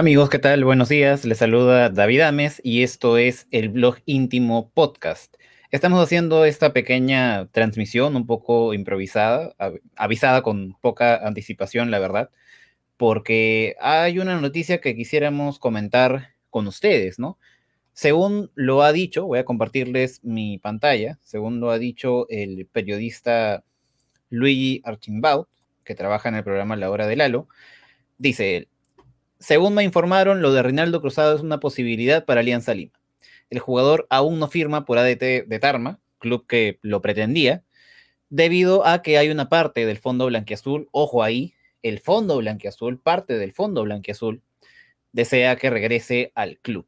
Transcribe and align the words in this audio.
Amigos, 0.00 0.30
¿qué 0.30 0.38
tal? 0.38 0.64
Buenos 0.64 0.88
días. 0.88 1.26
Les 1.26 1.36
saluda 1.36 1.90
David 1.90 2.22
Ames 2.22 2.58
y 2.64 2.84
esto 2.84 3.18
es 3.18 3.46
el 3.50 3.68
blog 3.68 3.96
íntimo 4.06 4.70
podcast. 4.70 5.36
Estamos 5.70 6.02
haciendo 6.02 6.46
esta 6.46 6.72
pequeña 6.72 7.48
transmisión 7.52 8.16
un 8.16 8.26
poco 8.26 8.72
improvisada, 8.72 9.54
avisada 9.96 10.40
con 10.40 10.72
poca 10.80 11.16
anticipación, 11.16 11.90
la 11.90 11.98
verdad, 11.98 12.30
porque 12.96 13.76
hay 13.78 14.18
una 14.18 14.40
noticia 14.40 14.80
que 14.80 14.96
quisiéramos 14.96 15.58
comentar 15.58 16.30
con 16.48 16.66
ustedes, 16.66 17.18
¿no? 17.18 17.38
Según 17.92 18.50
lo 18.54 18.82
ha 18.82 18.92
dicho, 18.92 19.26
voy 19.26 19.40
a 19.40 19.44
compartirles 19.44 20.24
mi 20.24 20.56
pantalla, 20.56 21.18
según 21.22 21.60
lo 21.60 21.70
ha 21.70 21.78
dicho 21.78 22.26
el 22.30 22.66
periodista 22.72 23.64
Luigi 24.30 24.80
Archimbaud, 24.82 25.44
que 25.84 25.94
trabaja 25.94 26.30
en 26.30 26.36
el 26.36 26.44
programa 26.44 26.74
La 26.76 26.90
Hora 26.90 27.06
del 27.06 27.18
Lalo, 27.18 27.48
dice 28.16 28.56
él, 28.56 28.68
según 29.40 29.74
me 29.74 29.82
informaron, 29.82 30.42
lo 30.42 30.52
de 30.52 30.62
Reinaldo 30.62 31.00
Cruzado 31.00 31.34
es 31.34 31.40
una 31.40 31.60
posibilidad 31.60 32.26
para 32.26 32.40
Alianza 32.40 32.74
Lima. 32.74 32.92
El 33.48 33.58
jugador 33.58 34.06
aún 34.10 34.38
no 34.38 34.48
firma 34.48 34.84
por 34.84 34.98
ADT 34.98 35.46
de 35.46 35.58
Tarma, 35.58 35.98
club 36.18 36.46
que 36.46 36.78
lo 36.82 37.00
pretendía, 37.00 37.64
debido 38.28 38.86
a 38.86 39.00
que 39.02 39.16
hay 39.16 39.30
una 39.30 39.48
parte 39.48 39.86
del 39.86 39.96
fondo 39.96 40.26
blanquiazul, 40.26 40.88
ojo 40.92 41.22
ahí, 41.22 41.54
el 41.82 42.00
fondo 42.00 42.36
blanquiazul, 42.36 43.00
parte 43.00 43.38
del 43.38 43.52
fondo 43.52 43.82
blanquiazul, 43.82 44.42
desea 45.12 45.56
que 45.56 45.70
regrese 45.70 46.32
al 46.34 46.58
club. 46.58 46.86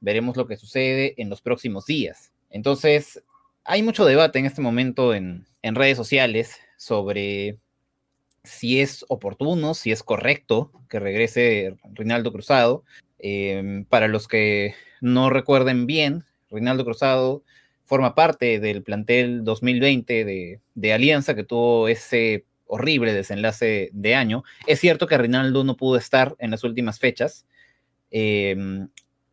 Veremos 0.00 0.36
lo 0.36 0.48
que 0.48 0.56
sucede 0.56 1.14
en 1.16 1.30
los 1.30 1.40
próximos 1.40 1.86
días. 1.86 2.32
Entonces, 2.50 3.22
hay 3.64 3.84
mucho 3.84 4.04
debate 4.04 4.40
en 4.40 4.46
este 4.46 4.60
momento 4.60 5.14
en, 5.14 5.46
en 5.62 5.76
redes 5.76 5.96
sociales 5.96 6.58
sobre 6.76 7.58
si 8.44 8.80
es 8.80 9.04
oportuno, 9.08 9.74
si 9.74 9.92
es 9.92 10.02
correcto 10.02 10.72
que 10.88 11.00
regrese 11.00 11.76
Rinaldo 11.92 12.32
Cruzado. 12.32 12.84
Em, 13.18 13.84
para 13.84 14.08
los 14.08 14.26
que 14.26 14.74
no 15.00 15.30
recuerden 15.30 15.86
bien, 15.86 16.24
Rinaldo 16.50 16.84
Cruzado 16.84 17.44
forma 17.84 18.14
parte 18.14 18.58
del 18.58 18.82
plantel 18.82 19.44
2020 19.44 20.24
de, 20.74 20.92
Alianza 20.92 21.34
que 21.34 21.44
tuvo 21.44 21.88
ese 21.88 22.44
horrible 22.66 23.12
desenlace 23.12 23.90
de 23.92 24.14
año. 24.14 24.44
Es 24.66 24.80
cierto 24.80 25.06
que 25.06 25.18
Rinaldo 25.18 25.62
no 25.62 25.76
pudo 25.76 25.96
estar 25.96 26.34
en 26.38 26.50
las 26.50 26.64
últimas 26.64 26.98
fechas. 26.98 27.46
Em, 28.10 28.88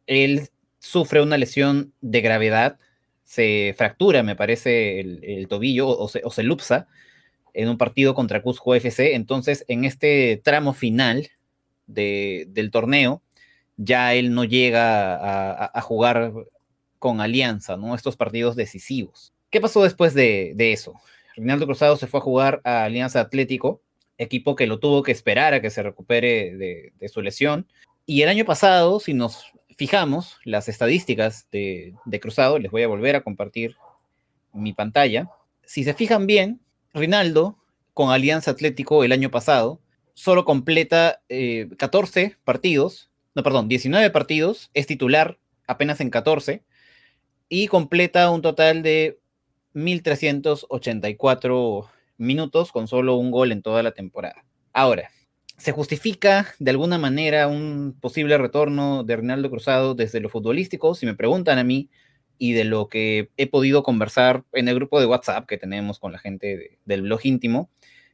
él 0.07 0.49
sufre 0.79 1.21
una 1.21 1.37
lesión 1.37 1.93
de 2.01 2.21
gravedad, 2.21 2.79
se 3.23 3.73
fractura, 3.77 4.23
me 4.23 4.35
parece, 4.35 4.99
el, 4.99 5.47
tobillo 5.47 5.87
o 5.87 6.07
se, 6.09 6.21
o 6.23 6.31
se 6.31 6.43
lupsa 6.43 6.87
en 7.53 7.69
un 7.69 7.77
partido 7.77 8.13
contra 8.13 8.41
Cusco 8.41 8.75
FC. 8.75 9.15
Entonces, 9.15 9.65
en 9.67 9.85
este 9.85 10.41
tramo 10.43 10.73
final 10.73 11.29
del 11.87 12.69
torneo, 12.71 13.21
ya 13.77 14.13
él 14.13 14.33
no 14.33 14.43
llega 14.43 15.65
a, 15.65 15.81
jugar 15.81 16.33
con 16.99 17.21
Alianza, 17.21 17.77
¿no? 17.77 17.95
Estos 17.95 18.17
partidos 18.17 18.55
decisivos. 18.55 19.33
¿Qué 19.49 19.61
pasó 19.61 19.83
después 19.83 20.13
de, 20.13 20.53
eso? 20.57 20.95
Rinaldo 21.35 21.65
Cruzado 21.65 21.95
se 21.95 22.07
fue 22.07 22.19
a 22.19 22.23
jugar 22.23 22.61
a 22.65 22.83
Alianza 22.83 23.21
Atlético, 23.21 23.81
equipo 24.17 24.55
que 24.55 24.67
lo 24.67 24.79
tuvo 24.79 25.01
que 25.01 25.13
esperar 25.13 25.53
a 25.53 25.61
que 25.61 25.69
se 25.69 25.81
recupere 25.81 26.55
de, 26.57 27.07
su 27.07 27.21
lesión. 27.21 27.67
Y 28.05 28.21
el 28.21 28.29
año 28.29 28.43
pasado, 28.43 28.99
si 28.99 29.13
nos 29.13 29.45
fijamos 29.77 30.37
las 30.43 30.67
estadísticas 30.67 31.47
de, 31.51 31.95
de 32.03 32.19
Cruzado, 32.19 32.59
les 32.59 32.71
voy 32.71 32.83
a 32.83 32.87
volver 32.87 33.15
a 33.15 33.21
compartir 33.21 33.77
mi 34.51 34.73
pantalla. 34.73 35.29
Si 35.63 35.85
se 35.85 35.93
fijan 35.93 36.27
bien, 36.27 36.59
Rinaldo, 36.93 37.57
con 37.93 38.11
Alianza 38.11 38.51
Atlético 38.51 39.03
el 39.03 39.11
año 39.11 39.31
pasado, 39.31 39.81
solo 40.13 40.45
completa 40.45 41.21
14 41.77 42.21
eh, 42.21 42.35
partidos, 42.43 43.09
no, 43.35 43.43
perdón, 43.43 43.67
19 43.67 44.09
partidos, 44.09 44.71
es 44.73 44.87
titular 44.87 45.37
apenas 45.67 46.01
en 46.01 46.09
14 46.09 46.63
y 47.47 47.67
completa 47.67 48.29
un 48.29 48.41
total 48.41 48.83
de 48.83 49.19
1.384 49.73 51.87
minutos 52.17 52.71
con 52.71 52.87
solo 52.87 53.15
un 53.15 53.31
gol 53.31 53.51
en 53.51 53.61
toda 53.61 53.83
la 53.83 53.91
temporada. 53.91 54.45
Ahora, 54.73 55.09
¿se 55.57 55.71
justifica 55.71 56.47
de 56.59 56.71
alguna 56.71 56.97
manera 56.97 57.47
un 57.47 57.95
posible 57.99 58.37
retorno 58.37 59.03
de 59.03 59.15
Rinaldo 59.15 59.49
Cruzado 59.49 59.95
desde 59.95 60.19
lo 60.19 60.29
futbolístico? 60.29 60.95
Si 60.95 61.05
me 61.05 61.15
preguntan 61.15 61.59
a 61.59 61.63
mí, 61.63 61.89
y 62.39 62.53
de 62.53 62.63
lo 62.63 62.87
que 62.87 63.29
he 63.37 63.45
podido 63.45 63.83
conversar 63.83 64.43
en 64.53 64.67
el 64.67 64.75
grupo 64.75 64.99
de 64.99 65.05
WhatsApp 65.05 65.45
que 65.45 65.57
tenemos 65.57 65.99
con 65.99 66.13
la 66.13 66.17
gente 66.17 66.79
del 66.85 67.03
blog 67.03 67.19
íntimo, 67.23 67.69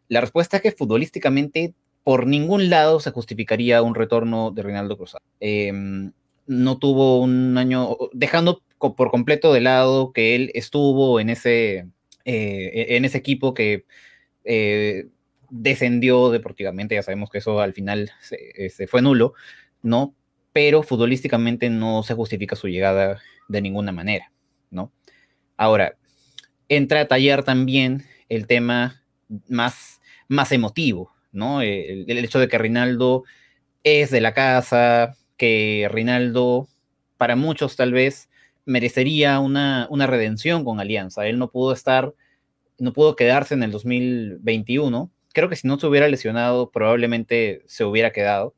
la 0.10 0.20
respuesta 0.20 0.58
es 0.58 0.64
que 0.64 0.72
futbolísticamente 0.72 1.74
por 2.04 2.28
ningún 2.28 2.70
lado 2.70 3.00
se 3.00 3.12
justificaría 3.12 3.82
un 3.82 3.96
retorno 3.96 4.52
de 4.52 4.64
Reinaldo 4.64 4.98
Cruzado. 4.98 5.24
Em, 5.40 6.12
no 6.48 6.78
tuvo 6.78 7.20
un 7.20 7.58
año, 7.58 7.98
dejando 8.14 8.62
por 8.78 9.10
completo 9.10 9.54
de 9.54 9.62
lado 9.62 10.12
que 10.12 10.36
él 10.36 10.52
estuvo 10.54 11.20
en 11.20 11.30
ese, 11.30 11.88
eh, 12.26 12.86
en 12.90 13.06
ese 13.06 13.18
equipo 13.18 13.54
que 13.54 13.86
eh, 14.44 15.08
descendió 15.50 16.30
deportivamente, 16.30 16.96
ya 16.96 17.04
sabemos 17.04 17.30
que 17.30 17.40
eso 17.40 17.60
al 17.60 17.74
final 17.74 18.12
se, 18.22 18.70
se 18.70 18.88
fue 18.88 19.02
nulo, 19.02 19.34
¿no? 19.82 20.14
Pero 20.56 20.84
futbolísticamente 20.84 21.70
no 21.70 22.02
se 22.04 22.14
justifica 22.14 22.56
su 22.56 22.70
llegada 22.70 23.20
de 23.50 23.62
ninguna 23.62 23.92
manera, 23.92 24.32
¿no? 24.72 24.94
Ahora, 25.58 25.98
entra 26.70 27.02
a 27.02 27.08
tallar 27.10 27.44
también 27.44 28.06
el 28.30 28.48
tema 28.48 29.04
más, 29.50 30.00
más 30.30 30.54
emotivo, 30.54 31.12
¿no? 31.34 31.62
El, 31.62 32.06
hecho 32.08 32.40
de 32.40 32.48
que 32.48 32.58
Rinaldo 32.58 33.26
es 33.84 34.12
de 34.12 34.22
la 34.22 34.34
casa, 34.34 35.18
que 35.36 35.90
Rinaldo, 35.92 36.70
para 37.18 37.36
muchos 37.36 37.76
tal 37.76 37.92
vez, 37.92 38.30
merecería 38.64 39.42
una, 39.42 39.88
una 39.90 40.08
redención 40.08 40.64
con 40.64 40.80
Alianza. 40.80 41.28
Él 41.28 41.38
no 41.38 41.52
pudo 41.52 41.74
estar, 41.74 42.14
no 42.80 42.94
pudo 42.94 43.18
quedarse 43.18 43.56
en 43.56 43.64
el 43.64 43.72
2021. 43.72 45.12
Creo 45.34 45.50
que 45.50 45.58
si 45.58 45.68
no 45.68 45.78
se 45.78 45.88
hubiera 45.88 46.08
lesionado, 46.08 46.72
probablemente 46.72 47.62
se 47.66 47.84
hubiera 47.84 48.14
quedado, 48.14 48.56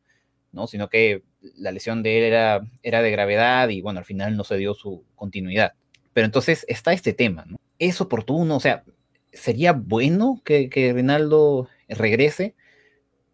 ¿no? 0.52 0.68
Sino 0.68 0.90
que 0.90 1.24
la 1.56 1.72
lesión 1.72 2.04
de 2.04 2.18
él 2.18 2.24
era, 2.26 2.62
era 2.84 3.02
de 3.02 3.12
gravedad 3.12 3.70
y 3.70 3.82
bueno, 3.82 4.00
al 4.00 4.06
final 4.06 4.36
no 4.36 4.44
se 4.44 4.58
dio 4.58 4.74
su 4.74 5.04
continuidad. 5.16 5.74
Pero 6.14 6.26
entonces 6.26 6.66
está 6.68 6.94
este 6.94 7.14
tema, 7.14 7.46
¿no? 7.48 7.60
¿Es 7.80 8.02
oportuno? 8.02 8.56
O 8.56 8.60
sea, 8.60 8.84
¿sería 9.32 9.74
bueno 9.74 10.42
que, 10.44 10.70
que 10.70 10.94
Rinaldo 10.94 11.70
regrese? 11.88 12.56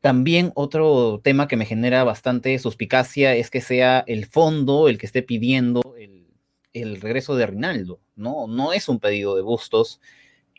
También 0.01 0.51
otro 0.55 1.21
tema 1.23 1.47
que 1.47 1.55
me 1.55 1.65
genera 1.65 2.03
bastante 2.03 2.59
suspicacia 2.59 3.35
es 3.35 3.49
que 3.49 3.61
sea 3.61 4.03
el 4.05 4.25
fondo 4.25 4.89
el 4.89 4.97
que 4.97 5.05
esté 5.05 5.21
pidiendo 5.23 5.95
el, 5.97 6.27
el 6.73 6.99
regreso 6.99 7.35
de 7.35 7.45
Rinaldo, 7.45 8.01
¿no? 8.15 8.47
No 8.47 8.73
es 8.73 8.89
un 8.89 8.99
pedido 8.99 9.35
de 9.35 9.43
Bustos 9.43 10.01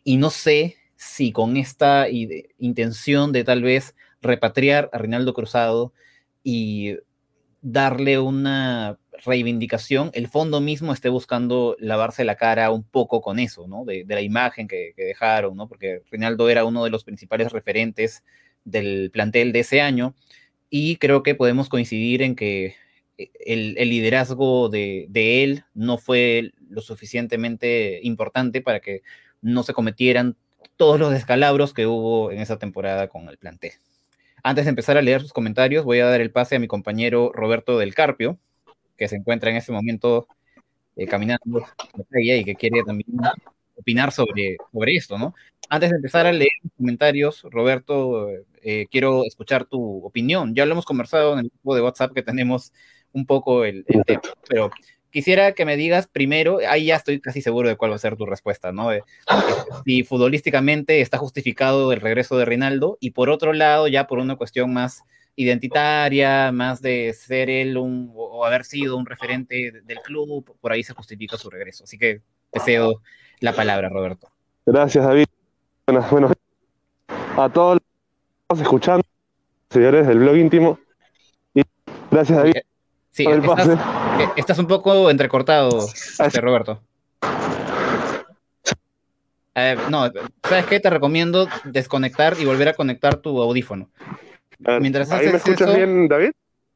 y 0.03 0.16
no 0.16 0.31
sé 0.31 0.76
si 0.97 1.32
con 1.32 1.56
esta 1.56 2.06
intención 2.09 3.32
de 3.32 3.44
tal 3.44 3.62
vez 3.62 3.94
repatriar 4.22 4.88
a 4.92 4.98
Rinaldo 4.98 5.34
Cruzado 5.34 5.92
y 6.42 6.97
darle 7.65 8.19
una 8.19 8.99
reivindicación, 9.25 10.11
el 10.13 10.29
fondo 10.29 10.61
mismo 10.61 10.93
esté 10.93 11.09
buscando 11.09 11.77
lavarse 11.79 12.23
la 12.23 12.37
cara 12.37 12.71
un 12.71 12.85
poco 12.85 13.23
con 13.23 13.39
eso, 13.39 13.67
¿no? 13.67 13.87
De, 13.87 14.05
la 14.07 14.21
imagen 14.21 14.69
que, 14.69 14.93
dejaron, 14.97 15.57
¿no? 15.57 15.67
Porque 15.67 16.03
Rinaldo 16.11 16.51
era 16.51 16.67
uno 16.67 16.85
de 16.85 16.91
los 16.91 17.05
principales 17.05 17.53
referentes 17.53 18.23
del 18.65 19.11
plantel 19.11 19.53
de 19.53 19.61
ese 19.61 19.81
año 19.81 20.15
y 20.69 20.97
creo 20.97 21.23
que 21.23 21.35
podemos 21.35 21.71
coincidir 21.71 22.21
en 22.21 22.37
que 22.37 22.77
eh, 23.17 23.31
el, 23.47 23.89
liderazgo 23.89 24.69
de, 24.69 25.07
de, 25.09 25.43
él 25.43 25.65
no 25.73 25.97
fue 25.97 26.53
lo 26.69 26.83
suficientemente 26.83 28.01
importante 28.03 28.61
para 28.61 28.81
que 28.81 29.01
no 29.41 29.63
se 29.63 29.73
cometieran 29.73 30.37
todos 30.77 31.01
los 31.01 31.13
descalabros 31.13 31.73
que 31.73 31.87
hubo 31.87 32.31
en 32.31 32.41
esa 32.41 32.59
temporada 32.59 33.09
con 33.09 33.31
el 33.31 33.39
plantel. 33.39 33.73
Antes 34.47 34.66
de 34.66 34.69
empezar 34.69 34.99
a 34.99 35.03
leer 35.03 35.22
sus 35.22 35.32
comentarios, 35.32 35.87
voy 35.87 36.00
a 36.00 36.05
dar 36.05 36.21
el 36.21 36.31
pase 36.31 36.56
a 36.56 36.59
mi 36.59 36.69
compañero 36.69 37.32
Roberto 37.32 37.78
del 37.78 37.94
Carpio, 37.94 38.39
que 38.95 39.09
se 39.09 39.16
encuentra 39.16 39.48
en 39.51 39.57
este 39.57 39.72
momento 39.72 40.28
eh, 40.97 41.07
caminando 41.07 41.65
y 42.10 42.45
que 42.45 42.54
quiere 42.54 42.83
también 42.83 43.09
opinar 43.74 44.13
sobre, 44.13 44.59
sobre 44.71 44.97
esto, 44.97 45.16
¿no? 45.16 45.34
Antes 45.71 45.89
de 45.89 45.97
empezar 45.97 46.27
a 46.27 46.33
leer 46.33 46.51
sus 46.60 46.72
comentarios, 46.77 47.42
Roberto, 47.45 48.28
eh, 48.60 48.84
quiero 48.91 49.24
escuchar 49.24 49.65
tu 49.65 50.04
opinión. 50.04 50.54
Ya 50.54 50.66
lo 50.66 50.72
hemos 50.72 50.84
conversado 50.84 51.33
en 51.33 51.39
el 51.39 51.48
grupo 51.48 51.74
de 51.74 51.80
WhatsApp 51.80 52.13
que 52.13 52.22
tenemos 52.22 52.71
un 53.13 53.24
poco 53.24 53.65
el, 53.65 53.86
el 53.89 54.04
tema, 54.04 54.21
pero 54.47 54.71
quisiera 55.15 55.53
que 55.53 55.65
me 55.65 55.77
digas 55.77 56.09
primero, 56.09 56.59
ahí 56.69 56.87
ya 56.87 56.97
estoy 56.97 57.21
casi 57.21 57.41
seguro 57.41 57.69
de 57.69 57.77
cuál 57.77 57.93
va 57.93 57.95
a 57.95 58.01
ser 58.01 58.16
tu 58.16 58.27
respuesta, 58.27 58.72
¿no? 58.72 58.93
Eh, 58.93 59.05
si 59.84 60.03
futbolísticamente 60.03 61.01
está 61.01 61.19
justificado 61.19 61.93
el 61.93 62.01
regreso 62.01 62.37
de 62.37 62.45
Rinaldo 62.45 62.99
y 62.99 63.13
por 63.13 63.31
otro 63.31 63.53
lado, 63.53 63.87
ya 63.87 64.09
por 64.09 64.19
una 64.19 64.34
cuestión 64.34 64.72
más 64.72 65.05
identitaria, 65.37 66.51
más 66.51 66.83
de 66.83 67.13
ser 67.13 67.49
él 67.49 67.77
un, 67.77 68.11
o 68.13 68.45
haber 68.45 68.65
sido 68.65 68.97
un 68.97 69.07
referente 69.07 69.83
del 69.84 69.99
club, 70.01 70.57
por 70.61 70.72
ahí 70.72 70.83
se 70.83 70.95
justifica 70.95 71.37
su 71.37 71.49
regreso. 71.49 71.84
Así 71.84 71.97
que 71.97 72.21
te 72.51 72.59
cedo 72.59 73.01
la 73.39 73.53
palabra, 73.53 73.89
Roberto. 73.89 74.28
Gracias, 74.67 75.05
David. 75.05 75.27
Bueno, 75.87 76.05
bueno 76.10 76.33
a 77.37 77.49
todos 77.49 77.75
los 77.75 77.83
que 77.83 78.43
estamos 78.43 78.63
escuchando, 78.63 79.05
señores 79.71 80.09
del 80.09 80.19
blog 80.19 80.37
íntimo. 80.37 80.81
Y 81.55 81.63
Gracias, 82.10 82.37
David. 82.37 82.55
Sí, 83.13 83.25
estás, 83.28 83.78
estás, 84.37 84.59
un 84.59 84.66
poco 84.66 85.11
entrecortado, 85.11 85.87
este, 85.87 86.41
Roberto. 86.41 86.81
Eh, 89.55 89.77
no, 89.89 90.11
¿sabes 90.43 90.66
qué? 90.66 90.81
Te 90.81 90.91
recomiendo 90.91 91.49
desconectar 91.65 92.34
y 92.39 92.45
volver 92.45 92.69
a 92.69 92.75
conectar 92.75 93.16
tu 93.16 93.41
audífono. 93.41 93.89
Mientras 94.81 95.11
¿Ahí 95.13 95.28
me 95.28 95.37
escuchas 95.37 95.75
bien, 95.75 96.09
David? 96.09 96.33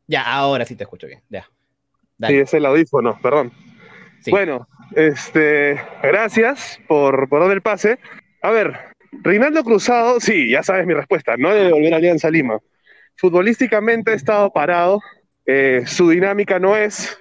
Ya, 0.06 0.22
ahora 0.22 0.64
sí 0.64 0.76
te 0.76 0.84
escucho 0.84 1.06
bien, 1.06 1.22
ya. 1.28 1.48
Sí, 2.26 2.36
es 2.36 2.54
el 2.54 2.66
audífono, 2.66 3.18
perdón. 3.22 3.52
Bueno, 4.30 4.66
este, 4.94 5.80
gracias 6.02 6.80
por, 6.88 7.28
por 7.28 7.40
dar 7.40 7.50
el 7.50 7.62
pase. 7.62 7.98
A 8.42 8.50
ver, 8.50 8.78
Reinaldo 9.22 9.64
Cruzado, 9.64 10.20
sí, 10.20 10.50
ya 10.50 10.62
sabes 10.62 10.86
mi 10.86 10.94
respuesta, 10.94 11.36
no 11.36 11.52
debe 11.52 11.72
volver 11.72 11.94
a 11.94 11.96
Alianza 11.96 12.30
Lima. 12.30 12.58
Futbolísticamente 13.16 14.12
ha 14.12 14.14
estado 14.14 14.52
parado, 14.52 15.00
eh, 15.46 15.82
su 15.86 16.10
dinámica 16.10 16.58
no 16.58 16.76
es 16.76 17.18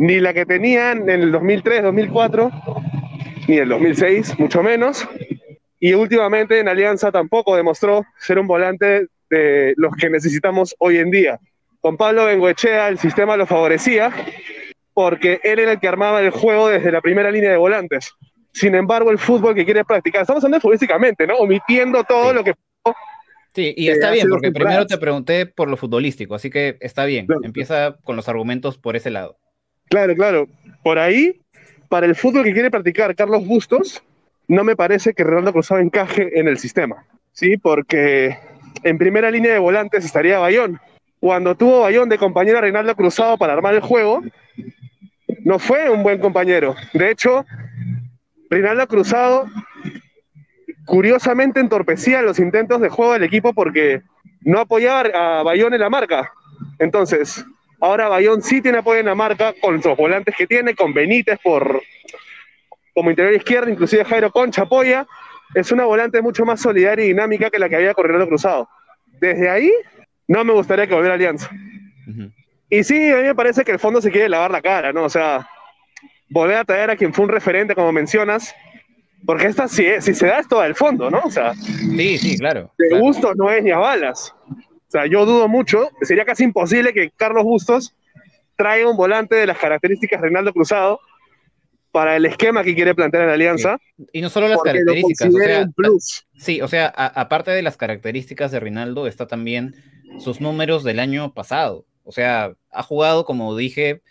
ni 0.00 0.18
la 0.18 0.32
que 0.32 0.46
tenían 0.46 1.10
en 1.10 1.20
el 1.20 1.30
2003, 1.30 1.82
2004, 1.82 2.50
ni 3.48 3.58
el 3.58 3.68
2006, 3.68 4.38
mucho 4.38 4.62
menos. 4.62 5.06
Y 5.78 5.92
últimamente 5.92 6.58
en 6.58 6.68
Alianza 6.68 7.12
tampoco 7.12 7.54
demostró 7.54 8.06
ser 8.18 8.38
un 8.38 8.46
volante 8.46 9.08
de 9.28 9.74
los 9.76 9.94
que 9.96 10.08
necesitamos 10.08 10.74
hoy 10.78 10.96
en 10.96 11.10
día. 11.10 11.38
Con 11.80 11.98
Pablo 11.98 12.24
Bengoechea 12.24 12.88
el 12.88 12.98
sistema 12.98 13.36
lo 13.36 13.46
favorecía 13.46 14.10
porque 14.94 15.38
él 15.42 15.58
era 15.58 15.72
el 15.72 15.80
que 15.80 15.88
armaba 15.88 16.22
el 16.22 16.30
juego 16.30 16.70
desde 16.70 16.90
la 16.92 17.02
primera 17.02 17.30
línea 17.30 17.50
de 17.50 17.58
volantes. 17.58 18.10
Sin 18.54 18.74
embargo, 18.74 19.10
el 19.10 19.18
fútbol 19.18 19.54
que 19.54 19.66
quiere 19.66 19.84
practicar, 19.84 20.22
estamos 20.22 20.42
hablando 20.42 20.62
futbolísticamente, 20.62 21.26
¿no? 21.26 21.36
Omitiendo 21.36 22.04
todo 22.04 22.32
lo 22.32 22.42
que... 22.42 22.54
Sí, 23.54 23.74
y 23.76 23.88
está 23.88 24.12
bien, 24.12 24.28
porque 24.30 24.50
primero 24.50 24.86
te 24.86 24.96
pregunté 24.96 25.44
por 25.44 25.68
lo 25.68 25.76
futbolístico, 25.76 26.34
así 26.34 26.48
que 26.48 26.78
está 26.80 27.04
bien. 27.04 27.26
Empieza 27.42 27.96
con 28.02 28.16
los 28.16 28.30
argumentos 28.30 28.78
por 28.78 28.96
ese 28.96 29.10
lado. 29.10 29.39
Claro, 29.90 30.14
claro. 30.14 30.48
Por 30.82 30.98
ahí 30.98 31.40
para 31.88 32.06
el 32.06 32.14
fútbol 32.14 32.44
que 32.44 32.52
quiere 32.52 32.70
practicar 32.70 33.14
Carlos 33.16 33.44
Bustos, 33.44 34.02
no 34.46 34.62
me 34.62 34.76
parece 34.76 35.12
que 35.12 35.24
Ronaldo 35.24 35.52
Cruzado 35.52 35.80
encaje 35.80 36.38
en 36.38 36.46
el 36.46 36.58
sistema, 36.58 37.04
¿sí? 37.32 37.56
Porque 37.56 38.38
en 38.84 38.96
primera 38.96 39.30
línea 39.30 39.52
de 39.52 39.58
volantes 39.58 40.04
estaría 40.04 40.38
Bayón. 40.38 40.80
Cuando 41.18 41.56
tuvo 41.56 41.80
Bayón 41.80 42.08
de 42.08 42.18
compañero 42.18 42.58
a 42.58 42.60
Reinaldo 42.60 42.94
Cruzado 42.94 43.36
para 43.36 43.52
armar 43.52 43.74
el 43.74 43.80
juego, 43.80 44.22
no 45.44 45.58
fue 45.58 45.90
un 45.90 46.04
buen 46.04 46.20
compañero. 46.20 46.76
De 46.92 47.10
hecho, 47.10 47.44
Reinaldo 48.48 48.86
Cruzado 48.86 49.46
curiosamente 50.86 51.58
entorpecía 51.58 52.22
los 52.22 52.38
intentos 52.38 52.80
de 52.80 52.88
juego 52.88 53.14
del 53.14 53.24
equipo 53.24 53.52
porque 53.52 54.02
no 54.42 54.60
apoyaba 54.60 55.40
a 55.40 55.42
Bayón 55.42 55.74
en 55.74 55.80
la 55.80 55.90
marca. 55.90 56.32
Entonces, 56.78 57.44
Ahora 57.80 58.08
Bayón 58.08 58.42
sí 58.42 58.60
tiene 58.60 58.78
apoyo 58.78 59.00
en 59.00 59.06
la 59.06 59.14
marca 59.14 59.54
con 59.60 59.80
los 59.82 59.96
volantes 59.96 60.34
que 60.36 60.46
tiene, 60.46 60.74
con 60.74 60.92
Benítez 60.92 61.38
por 61.42 61.82
como 62.94 63.10
interior 63.10 63.34
izquierdo, 63.34 63.70
inclusive 63.70 64.04
Jairo 64.04 64.30
Concha 64.30 64.62
apoya. 64.62 65.06
Es 65.54 65.72
una 65.72 65.84
volante 65.84 66.20
mucho 66.20 66.44
más 66.44 66.60
solidaria 66.60 67.04
y 67.04 67.08
dinámica 67.08 67.50
que 67.50 67.58
la 67.58 67.68
que 67.68 67.76
había 67.76 67.94
corriendo 67.94 68.26
cruzado. 68.28 68.68
Desde 69.20 69.48
ahí, 69.48 69.72
no 70.28 70.44
me 70.44 70.52
gustaría 70.52 70.86
que 70.86 70.94
volviera 70.94 71.14
Alianza. 71.14 71.50
Y 72.68 72.84
sí, 72.84 73.10
a 73.10 73.16
mí 73.16 73.22
me 73.24 73.34
parece 73.34 73.64
que 73.64 73.72
el 73.72 73.78
fondo 73.78 74.00
se 74.00 74.10
quiere 74.10 74.28
lavar 74.28 74.50
la 74.50 74.62
cara, 74.62 74.92
¿no? 74.92 75.04
O 75.04 75.08
sea, 75.08 75.48
volver 76.28 76.58
a 76.58 76.64
traer 76.64 76.90
a 76.90 76.96
quien 76.96 77.12
fue 77.12 77.24
un 77.24 77.30
referente, 77.30 77.74
como 77.74 77.90
mencionas, 77.90 78.54
porque 79.26 79.46
esta, 79.46 79.66
si, 79.66 79.86
si 80.00 80.14
se 80.14 80.26
da, 80.26 80.38
es 80.38 80.48
todo 80.48 80.64
el 80.64 80.74
fondo, 80.74 81.10
¿no? 81.10 81.20
O 81.24 81.30
sea, 81.30 81.54
sí, 81.54 82.18
sí, 82.18 82.38
claro. 82.38 82.72
De 82.78 82.98
gusto 82.98 83.34
no 83.34 83.50
es 83.50 83.62
ni 83.62 83.70
a 83.70 83.78
balas. 83.78 84.34
O 84.90 84.92
sea, 84.92 85.06
yo 85.06 85.24
dudo 85.24 85.46
mucho, 85.46 85.88
sería 86.02 86.24
casi 86.24 86.42
imposible 86.42 86.92
que 86.92 87.12
Carlos 87.12 87.44
Bustos 87.44 87.94
traiga 88.56 88.90
un 88.90 88.96
volante 88.96 89.36
de 89.36 89.46
las 89.46 89.56
características 89.56 90.20
de 90.20 90.24
Reinaldo 90.24 90.52
Cruzado 90.52 90.98
para 91.92 92.16
el 92.16 92.26
esquema 92.26 92.64
que 92.64 92.74
quiere 92.74 92.92
plantear 92.92 93.22
en 93.22 93.28
la 93.28 93.34
alianza. 93.34 93.78
Y 94.12 94.20
no 94.20 94.30
solo 94.30 94.48
las 94.48 94.60
características. 94.60 95.32
Sí, 96.36 96.60
o 96.60 96.66
sea, 96.66 96.88
aparte 96.88 97.52
de 97.52 97.62
las 97.62 97.76
características 97.76 98.50
de 98.50 98.58
Reinaldo, 98.58 99.06
está 99.06 99.28
también 99.28 99.76
sus 100.18 100.40
números 100.40 100.82
del 100.82 100.98
año 100.98 101.34
pasado. 101.34 101.86
O 102.02 102.10
sea, 102.10 102.54
ha 102.72 102.82
jugado, 102.82 103.24
como 103.24 103.56
dije, 103.56 104.02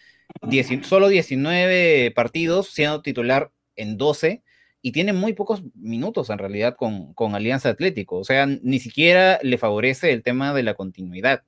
solo 0.83 1.09
19 1.09 2.11
partidos, 2.15 2.69
siendo 2.69 3.01
titular 3.01 3.51
en 3.75 3.97
12, 3.97 4.43
y 4.81 4.91
tiene 4.91 5.13
muy 5.13 5.33
pocos 5.33 5.63
minutos 5.75 6.29
en 6.29 6.37
realidad 6.37 6.75
con, 6.77 7.35
Alianza 7.35 7.69
Atlético. 7.69 8.17
O 8.17 8.23
sea, 8.23 8.45
ni 8.45 8.79
siquiera 8.79 9.39
le 9.43 9.57
favorece 9.57 10.11
el 10.11 10.23
tema 10.23 10.53
de 10.53 10.63
la 10.63 10.73
continuidad. 10.73 11.43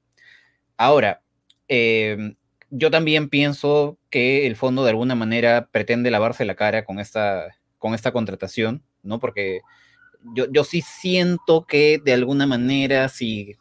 Ahora, 0.77 1.21
em, 1.67 2.35
yo 2.69 2.91
también 2.91 3.29
pienso 3.29 3.97
que 4.09 4.47
el 4.47 4.55
fondo 4.55 4.83
de 4.83 4.89
alguna 4.91 5.15
manera 5.15 5.69
pretende 5.71 6.11
lavarse 6.11 6.45
la 6.45 6.55
cara 6.55 6.83
con 6.85 6.99
esta, 6.99 7.55
con 7.77 7.93
esta 7.93 8.11
contratación, 8.11 8.83
¿no? 9.03 9.19
Porque 9.19 9.61
yo, 10.35 10.51
yo 10.51 10.63
sí 10.63 10.81
siento 10.81 11.65
que 11.65 11.99
de 12.03 12.13
alguna 12.13 12.45
manera, 12.47 13.09
si 13.09 13.55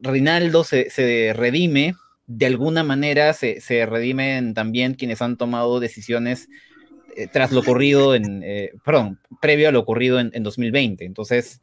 Rinaldo 0.00 0.64
se, 0.64 0.90
se 0.90 1.32
redime, 1.34 1.94
de 2.26 2.46
alguna 2.46 2.84
manera 2.84 3.32
se, 3.32 3.60
se 3.60 3.86
redimen 3.86 4.54
también 4.54 4.94
quienes 4.94 5.22
han 5.22 5.36
tomado 5.36 5.80
decisiones 5.80 6.48
eh, 7.18 7.26
tras 7.26 7.50
lo 7.50 7.58
ocurrido 7.58 8.14
en, 8.14 8.44
eh, 8.44 8.70
perdón, 8.84 9.18
previo 9.40 9.68
a 9.68 9.72
lo 9.72 9.80
ocurrido 9.80 10.20
en, 10.20 10.40
2020. 10.40 11.04
Entonces, 11.04 11.60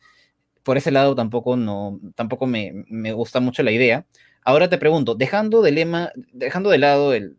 por 0.64 0.76
ese 0.76 0.92
lado 0.92 1.16
tampoco, 1.16 1.56
no, 1.56 1.98
tampoco 2.14 2.46
me, 2.46 2.74
gusta 3.14 3.40
mucho 3.40 3.64
la 3.64 3.72
idea. 3.72 4.06
Ahora 4.44 4.70
te 4.70 4.78
pregunto, 4.78 5.16
dejando 5.16 5.62
de, 5.62 5.72
lema, 5.72 6.12
dejando 6.34 6.70
de 6.72 6.78
lado 6.78 7.14
el, 7.14 7.38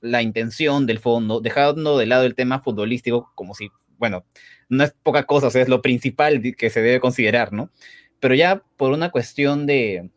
la 0.00 0.22
intención 0.22 0.86
del 0.86 0.98
fondo, 0.98 1.42
dejando 1.42 1.98
de 1.98 2.06
lado 2.06 2.24
el 2.24 2.34
tema 2.34 2.60
futbolístico, 2.60 3.32
como 3.34 3.54
si, 3.54 3.68
bueno, 3.98 4.24
no 4.70 4.84
es 4.84 4.94
poca 5.02 5.24
cosa, 5.24 5.48
es 5.48 5.68
lo 5.68 5.82
principal 5.82 6.40
que 6.56 6.70
se 6.70 6.80
debe 6.80 7.00
considerar, 7.00 7.52
¿no? 7.52 7.70
Pero 8.18 8.34
ya 8.34 8.62
por 8.78 8.92
una 8.92 9.10
cuestión 9.10 9.66
de, 9.66 10.08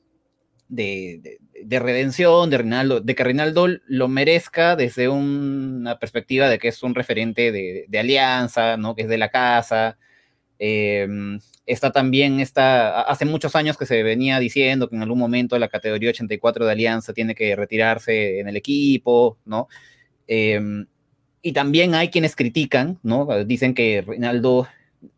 de 0.69 1.37
redención 1.69 2.49
de 2.49 2.57
Rinaldo, 2.57 3.01
de 3.01 3.15
que 3.15 3.23
Rinaldo 3.23 3.67
lo 3.87 4.07
merezca 4.07 4.75
desde 4.75 5.09
una 5.09 5.99
perspectiva 5.99 6.49
de 6.49 6.59
que 6.59 6.69
es 6.69 6.83
un 6.83 6.95
referente 6.95 7.51
de, 7.51 7.99
alianza, 7.99 8.77
¿no? 8.77 8.95
que 8.95 9.03
es 9.03 9.09
de 9.09 9.17
la 9.17 9.29
casa. 9.29 9.97
Em, 10.59 11.39
está 11.65 11.91
también, 11.91 12.39
está, 12.39 13.01
hace 13.01 13.25
muchos 13.25 13.55
años 13.55 13.77
que 13.77 13.85
se 13.85 14.03
venía 14.03 14.39
diciendo 14.39 14.89
que 14.89 14.95
en 14.95 15.01
algún 15.01 15.19
momento 15.19 15.57
la 15.57 15.69
categoría 15.69 16.11
84 16.11 16.65
de 16.65 16.71
alianza 16.71 17.13
tiene 17.13 17.35
que 17.35 17.55
retirarse 17.55 18.39
en 18.39 18.47
el 18.47 18.55
equipo, 18.57 19.37
¿no? 19.45 19.67
Em, 20.27 20.85
y 21.41 21.53
también 21.53 21.95
hay 21.95 22.09
quienes 22.09 22.35
critican, 22.35 22.99
¿no? 23.03 23.27
Dicen 23.45 23.73
que 23.73 24.03
Rinaldo 24.05 24.67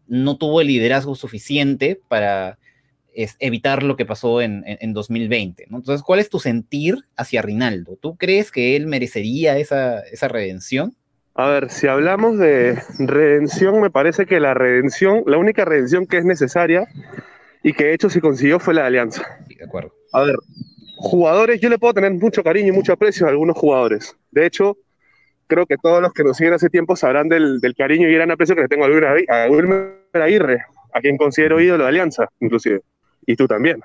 no 0.08 0.38
tuvo 0.38 0.62
el 0.62 0.68
liderazgo 0.68 1.16
suficiente 1.16 2.00
para 2.08 2.58
es 3.16 3.36
evitar 3.40 3.84
lo 3.84 3.96
que 3.96 4.06
pasó 4.06 4.42
en, 4.42 4.64
2020. 4.94 5.66
Entonces, 5.66 6.04
¿cuál 6.04 6.20
es 6.20 6.30
tu 6.30 6.40
sentir 6.40 6.98
hacia 7.16 7.42
Rinaldo? 7.42 7.98
¿Tú 8.02 8.16
crees 8.16 8.52
que 8.52 8.76
él 8.76 8.88
merecería 8.88 9.58
esa, 9.58 10.00
esa 10.02 10.28
redención? 10.28 10.96
A 11.36 11.48
ver, 11.48 11.72
si 11.72 11.88
hablamos 11.88 12.38
de 12.38 12.78
redención, 13.00 13.82
me 13.82 13.90
parece 13.90 14.26
que 14.26 14.40
la 14.40 14.54
redención, 14.54 15.24
la 15.26 15.38
única 15.38 15.66
redención 15.66 16.06
que 16.06 16.18
es 16.18 16.26
necesaria 16.26 16.88
y 17.64 17.74
que 17.74 17.86
de 17.86 17.94
hecho 17.94 18.10
se 18.10 18.22
consiguió 18.22 18.60
fue 18.60 18.74
la 18.74 18.82
de 18.82 18.88
Alianza. 18.88 19.24
de 19.48 19.64
acuerdo. 19.64 19.94
A 20.12 20.22
ver, 20.24 20.36
jugadores, 20.98 21.60
yo 21.60 21.70
le 21.70 21.80
puedo 21.80 21.94
tener 21.94 22.14
mucho 22.14 22.44
cariño 22.44 22.68
y 22.68 22.76
mucho 22.76 22.94
aprecio 22.94 23.26
a 23.26 23.30
algunos 23.30 23.58
jugadores. 23.58 24.16
De 24.30 24.46
hecho, 24.46 24.78
creo 25.48 25.66
que 25.66 25.78
todos 25.78 26.02
los 26.02 26.14
que 26.14 26.24
nos 26.24 26.38
siguen 26.38 26.54
hace 26.54 26.70
tiempo 26.70 26.96
sabrán 26.96 27.30
del, 27.30 27.60
cariño 27.76 28.08
y 28.08 28.14
gran 28.14 28.30
aprecio 28.30 28.56
que 28.56 28.62
le 28.62 28.68
tengo 28.68 28.86
a 28.86 29.50
Wilmer 29.50 29.98
Aguirre, 30.14 30.66
a 30.94 31.02
quien 31.02 31.18
considero 31.18 31.60
ídolo 31.60 31.84
de 31.84 31.90
Alianza, 31.90 32.30
inclusive 32.40 32.82
y 33.26 33.36
tú 33.36 33.48
también, 33.48 33.82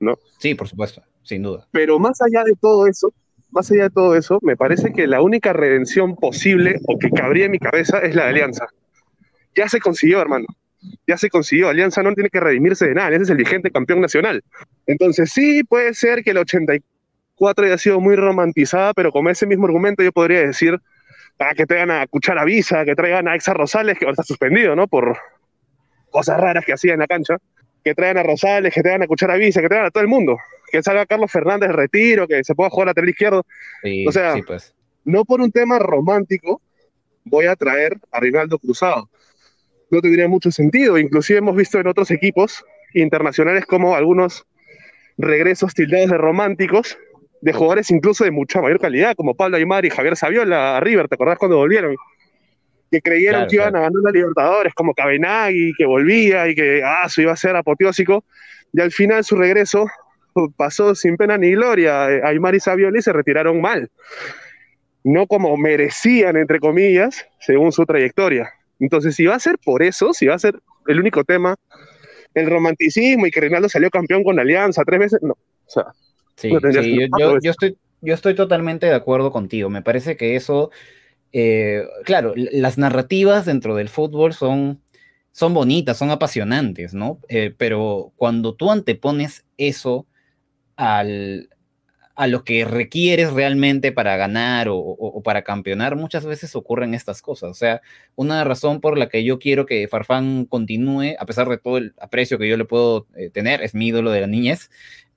¿no? 0.00 0.18
Sí, 0.38 0.54
por 0.54 0.68
supuesto, 0.68 1.02
sin 1.22 1.42
duda. 1.42 1.66
Pero 1.70 1.98
más 1.98 2.20
allá 2.20 2.44
de 2.44 2.54
todo 2.60 2.86
eso, 2.86 3.12
más 3.52 3.70
allá 3.70 3.84
de 3.84 3.90
todo 3.90 4.16
eso, 4.16 4.38
me 4.42 4.56
parece 4.56 4.92
que 4.92 5.06
la 5.06 5.20
única 5.20 5.52
redención 5.52 6.16
posible 6.16 6.80
o 6.88 6.98
que 6.98 7.10
cabría 7.10 7.44
en 7.44 7.50
mi 7.50 7.58
cabeza 7.58 7.98
es 7.98 8.14
la 8.14 8.24
de 8.24 8.30
Alianza. 8.30 8.66
Ya 9.54 9.68
se 9.68 9.78
consiguió, 9.78 10.20
hermano. 10.20 10.46
Ya 11.06 11.16
se 11.16 11.28
consiguió. 11.28 11.68
Alianza 11.68 12.02
no 12.02 12.14
tiene 12.14 12.30
que 12.30 12.40
redimirse 12.40 12.86
de 12.88 12.94
nada. 12.94 13.10
Ese 13.10 13.24
es 13.24 13.30
el 13.30 13.36
vigente 13.36 13.70
campeón 13.70 14.00
nacional. 14.00 14.42
Entonces, 14.86 15.30
sí, 15.30 15.62
puede 15.64 15.92
ser 15.94 16.24
que 16.24 16.30
el 16.30 16.38
84 16.38 17.66
haya 17.66 17.78
sido 17.78 18.00
muy 18.00 18.16
romantizada, 18.16 18.94
pero 18.94 19.12
con 19.12 19.28
ese 19.28 19.46
mismo 19.46 19.66
argumento 19.66 20.02
yo 20.02 20.12
podría 20.12 20.40
decir 20.40 20.80
ah, 21.38 21.52
que 21.54 21.66
traigan 21.66 21.90
a 21.90 22.06
Cuchara 22.06 22.44
Visa, 22.44 22.84
que 22.84 22.94
traigan 22.94 23.28
a 23.28 23.36
Exa 23.36 23.52
Rosales, 23.52 23.98
que 23.98 24.06
ahora 24.06 24.12
está 24.12 24.24
suspendido, 24.24 24.74
¿no? 24.74 24.88
Por 24.88 25.18
cosas 26.10 26.40
raras 26.40 26.64
que 26.64 26.72
hacía 26.72 26.94
en 26.94 27.00
la 27.00 27.06
cancha 27.06 27.36
que 27.84 27.94
traigan 27.94 28.18
a 28.18 28.22
Rosales, 28.22 28.72
que 28.72 28.82
traigan 28.82 29.02
a 29.02 29.06
Cuchara 29.06 29.36
Visa, 29.36 29.60
que 29.60 29.68
traigan 29.68 29.86
a 29.86 29.90
todo 29.90 30.02
el 30.02 30.08
mundo, 30.08 30.38
que 30.70 30.82
salga 30.82 31.06
Carlos 31.06 31.30
Fernández 31.30 31.68
de 31.68 31.76
retiro, 31.76 32.26
que 32.26 32.44
se 32.44 32.54
pueda 32.54 32.70
jugar 32.70 32.88
a 32.88 32.90
lateral 32.90 33.10
izquierdo. 33.10 33.46
o 34.06 34.12
sea, 34.12 34.34
pues. 34.46 34.74
no 35.04 35.24
por 35.24 35.40
un 35.40 35.50
tema 35.50 35.78
romántico 35.78 36.60
voy 37.24 37.46
a 37.46 37.56
traer 37.56 37.98
a 38.10 38.20
Rinaldo 38.20 38.58
Cruzado. 38.58 39.08
No 39.90 40.00
tendría 40.00 40.28
mucho 40.28 40.50
sentido. 40.50 40.98
Inclusive 40.98 41.38
hemos 41.38 41.56
visto 41.56 41.78
en 41.78 41.86
otros 41.86 42.10
equipos 42.10 42.64
internacionales 42.94 43.66
como 43.66 43.94
algunos 43.94 44.46
regresos 45.18 45.74
tildados 45.74 46.10
de 46.10 46.18
románticos 46.18 46.98
de 47.42 47.52
jugadores 47.52 47.90
incluso 47.90 48.24
de 48.24 48.30
mucha 48.30 48.62
mayor 48.62 48.80
calidad, 48.80 49.14
como 49.16 49.34
Pablo 49.34 49.56
Aymar 49.56 49.84
y 49.84 49.90
Javier 49.90 50.16
Saviola 50.16 50.76
a 50.76 50.80
River, 50.80 51.08
¿te 51.08 51.16
acordás 51.16 51.38
cuando 51.38 51.56
volvieron? 51.56 51.96
Que 52.92 53.00
creyeron 53.00 53.48
que 53.48 53.56
iban 53.56 53.74
a 53.74 53.80
ganar 53.80 54.02
la 54.04 54.10
Libertadores, 54.12 54.72
como 54.74 54.94
Cabenagui, 54.94 55.72
que 55.76 55.84
volvía 55.84 56.48
y 56.48 56.54
que 56.54 56.82
ah, 56.84 57.04
eso 57.06 57.22
iba 57.22 57.32
a 57.32 57.36
ser 57.36 57.56
apoteósico, 57.56 58.24
y 58.72 58.80
al 58.80 58.92
final 58.92 59.24
su 59.24 59.34
regreso 59.34 59.86
pasó 60.56 60.94
sin 60.94 61.16
pena 61.16 61.36
ni 61.36 61.52
gloria. 61.52 62.04
Aymar 62.04 62.54
y 62.54 62.60
Saviola 62.60 63.00
se 63.02 63.12
retiraron 63.12 63.60
mal, 63.60 63.90
no 65.02 65.26
como 65.26 65.56
merecían, 65.56 66.36
entre 66.36 66.60
comillas, 66.60 67.26
según 67.40 67.72
su 67.72 67.84
trayectoria. 67.84 68.50
Entonces, 68.78 69.16
si 69.16 69.26
va 69.26 69.34
a 69.36 69.40
ser 69.40 69.56
por 69.58 69.82
eso, 69.82 70.12
si 70.12 70.26
va 70.26 70.34
a 70.34 70.38
ser 70.38 70.60
el 70.86 71.00
único 71.00 71.24
tema, 71.24 71.56
el 72.34 72.48
romanticismo 72.48 73.26
y 73.26 73.30
que 73.30 73.40
Reinaldo 73.40 73.68
salió 73.68 73.90
campeón 73.90 74.22
con 74.22 74.38
Alianza 74.38 74.84
tres 74.84 75.00
veces, 75.00 75.22
no. 75.22 75.32
O 75.32 75.70
sea, 75.70 75.86
Sí, 76.36 76.50
yo, 77.18 77.50
estoy, 77.50 77.76
yo 78.00 78.14
estoy 78.14 78.34
totalmente 78.34 78.86
de 78.86 78.94
acuerdo 78.94 79.30
contigo. 79.30 79.70
Me 79.70 79.82
parece 79.82 80.16
que 80.16 80.36
eso, 80.36 80.70
eh, 81.32 81.84
claro, 82.04 82.34
las 82.36 82.78
narrativas 82.78 83.46
dentro 83.46 83.74
del 83.74 83.88
fútbol 83.88 84.34
son, 84.34 84.80
son 85.30 85.54
bonitas, 85.54 85.96
son 85.96 86.10
apasionantes, 86.10 86.94
¿no? 86.94 87.20
Eh, 87.28 87.54
pero 87.56 88.12
cuando 88.16 88.54
tú 88.54 88.70
antepones 88.70 89.44
eso 89.56 90.06
al, 90.76 91.48
a 92.14 92.26
lo 92.26 92.44
que 92.44 92.64
requieres 92.64 93.32
realmente 93.32 93.92
para 93.92 94.16
ganar 94.16 94.68
o, 94.70 95.22
para 95.24 95.42
campeonar, 95.42 95.96
muchas 95.96 96.26
veces 96.26 96.54
ocurren 96.54 96.94
estas 96.94 97.22
cosas. 97.22 97.50
O 97.50 97.54
sea, 97.54 97.80
una 98.14 98.44
razón 98.44 98.80
por 98.80 98.98
la 98.98 99.08
que 99.08 99.24
yo 99.24 99.38
quiero 99.38 99.66
que 99.66 99.88
Farfán 99.88 100.44
continúe, 100.44 101.14
a 101.18 101.26
pesar 101.26 101.48
de 101.48 101.58
todo 101.58 101.78
el 101.78 101.94
aprecio 101.98 102.38
que 102.38 102.48
yo 102.48 102.56
le 102.56 102.64
puedo 102.64 103.06
eh, 103.16 103.30
tener, 103.30 103.62
es 103.62 103.74
mi 103.74 103.88
ídolo 103.88 104.10
de 104.10 104.20
la 104.20 104.26
niñez, 104.26 104.70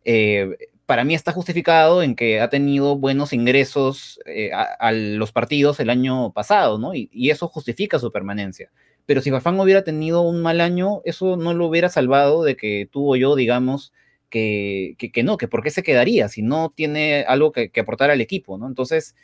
eh, 0.05 0.57
para 0.85 1.03
mí 1.03 1.15
está 1.15 1.31
justificado 1.31 2.03
en 2.03 2.15
que 2.15 2.39
ha 2.39 2.49
tenido 2.49 2.95
buenos 2.97 3.33
ingresos 3.33 4.19
eh, 4.25 4.51
a, 4.53 4.91
los 4.91 5.31
partidos 5.31 5.79
el 5.79 5.89
año 5.89 6.31
pasado, 6.31 6.77
¿no? 6.77 6.93
Y, 6.93 7.09
eso 7.29 7.47
justifica 7.47 7.99
su 7.99 8.11
permanencia. 8.11 8.71
Pero 9.05 9.21
si 9.21 9.31
Farfán 9.31 9.59
hubiera 9.59 9.83
tenido 9.83 10.21
un 10.21 10.41
mal 10.41 10.61
año, 10.61 11.01
eso 11.05 11.37
no 11.37 11.53
lo 11.53 11.67
hubiera 11.67 11.89
salvado 11.89 12.43
de 12.43 12.55
que 12.55 12.87
tú 12.91 13.13
o 13.13 13.15
yo 13.15 13.35
digamos 13.35 13.93
que, 14.29 14.95
que, 14.97 15.23
no, 15.23 15.37
que 15.37 15.47
por 15.47 15.63
qué 15.63 15.71
se 15.71 15.83
quedaría 15.83 16.27
si 16.29 16.41
no 16.41 16.71
tiene 16.75 17.23
algo 17.27 17.51
que, 17.51 17.71
aportar 17.79 18.11
al 18.11 18.21
equipo, 18.21 18.57
¿no? 18.57 18.67
Entonces, 18.67 19.15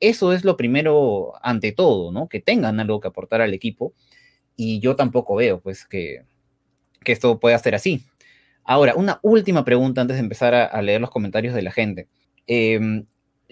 eso 0.00 0.32
es 0.32 0.44
lo 0.44 0.56
primero 0.56 1.32
ante 1.42 1.72
todo, 1.72 2.12
¿no? 2.12 2.28
Que 2.28 2.40
tengan 2.40 2.80
algo 2.80 3.00
que 3.00 3.08
aportar 3.08 3.40
al 3.40 3.54
equipo. 3.54 3.92
Y 4.56 4.80
yo 4.80 4.96
tampoco 4.96 5.36
veo, 5.36 5.60
pues, 5.60 5.86
que, 5.86 6.22
que 7.04 7.12
esto 7.12 7.38
pueda 7.40 7.58
ser 7.58 7.74
así. 7.74 8.04
Ahora, 8.70 8.94
una 8.96 9.18
última 9.22 9.64
pregunta 9.64 10.02
antes 10.02 10.18
de 10.18 10.20
empezar 10.22 10.54
a, 10.54 10.82
leer 10.82 11.00
los 11.00 11.08
comentarios 11.08 11.54
de 11.54 11.62
la 11.62 11.72
gente. 11.72 12.06
Em, 12.46 13.06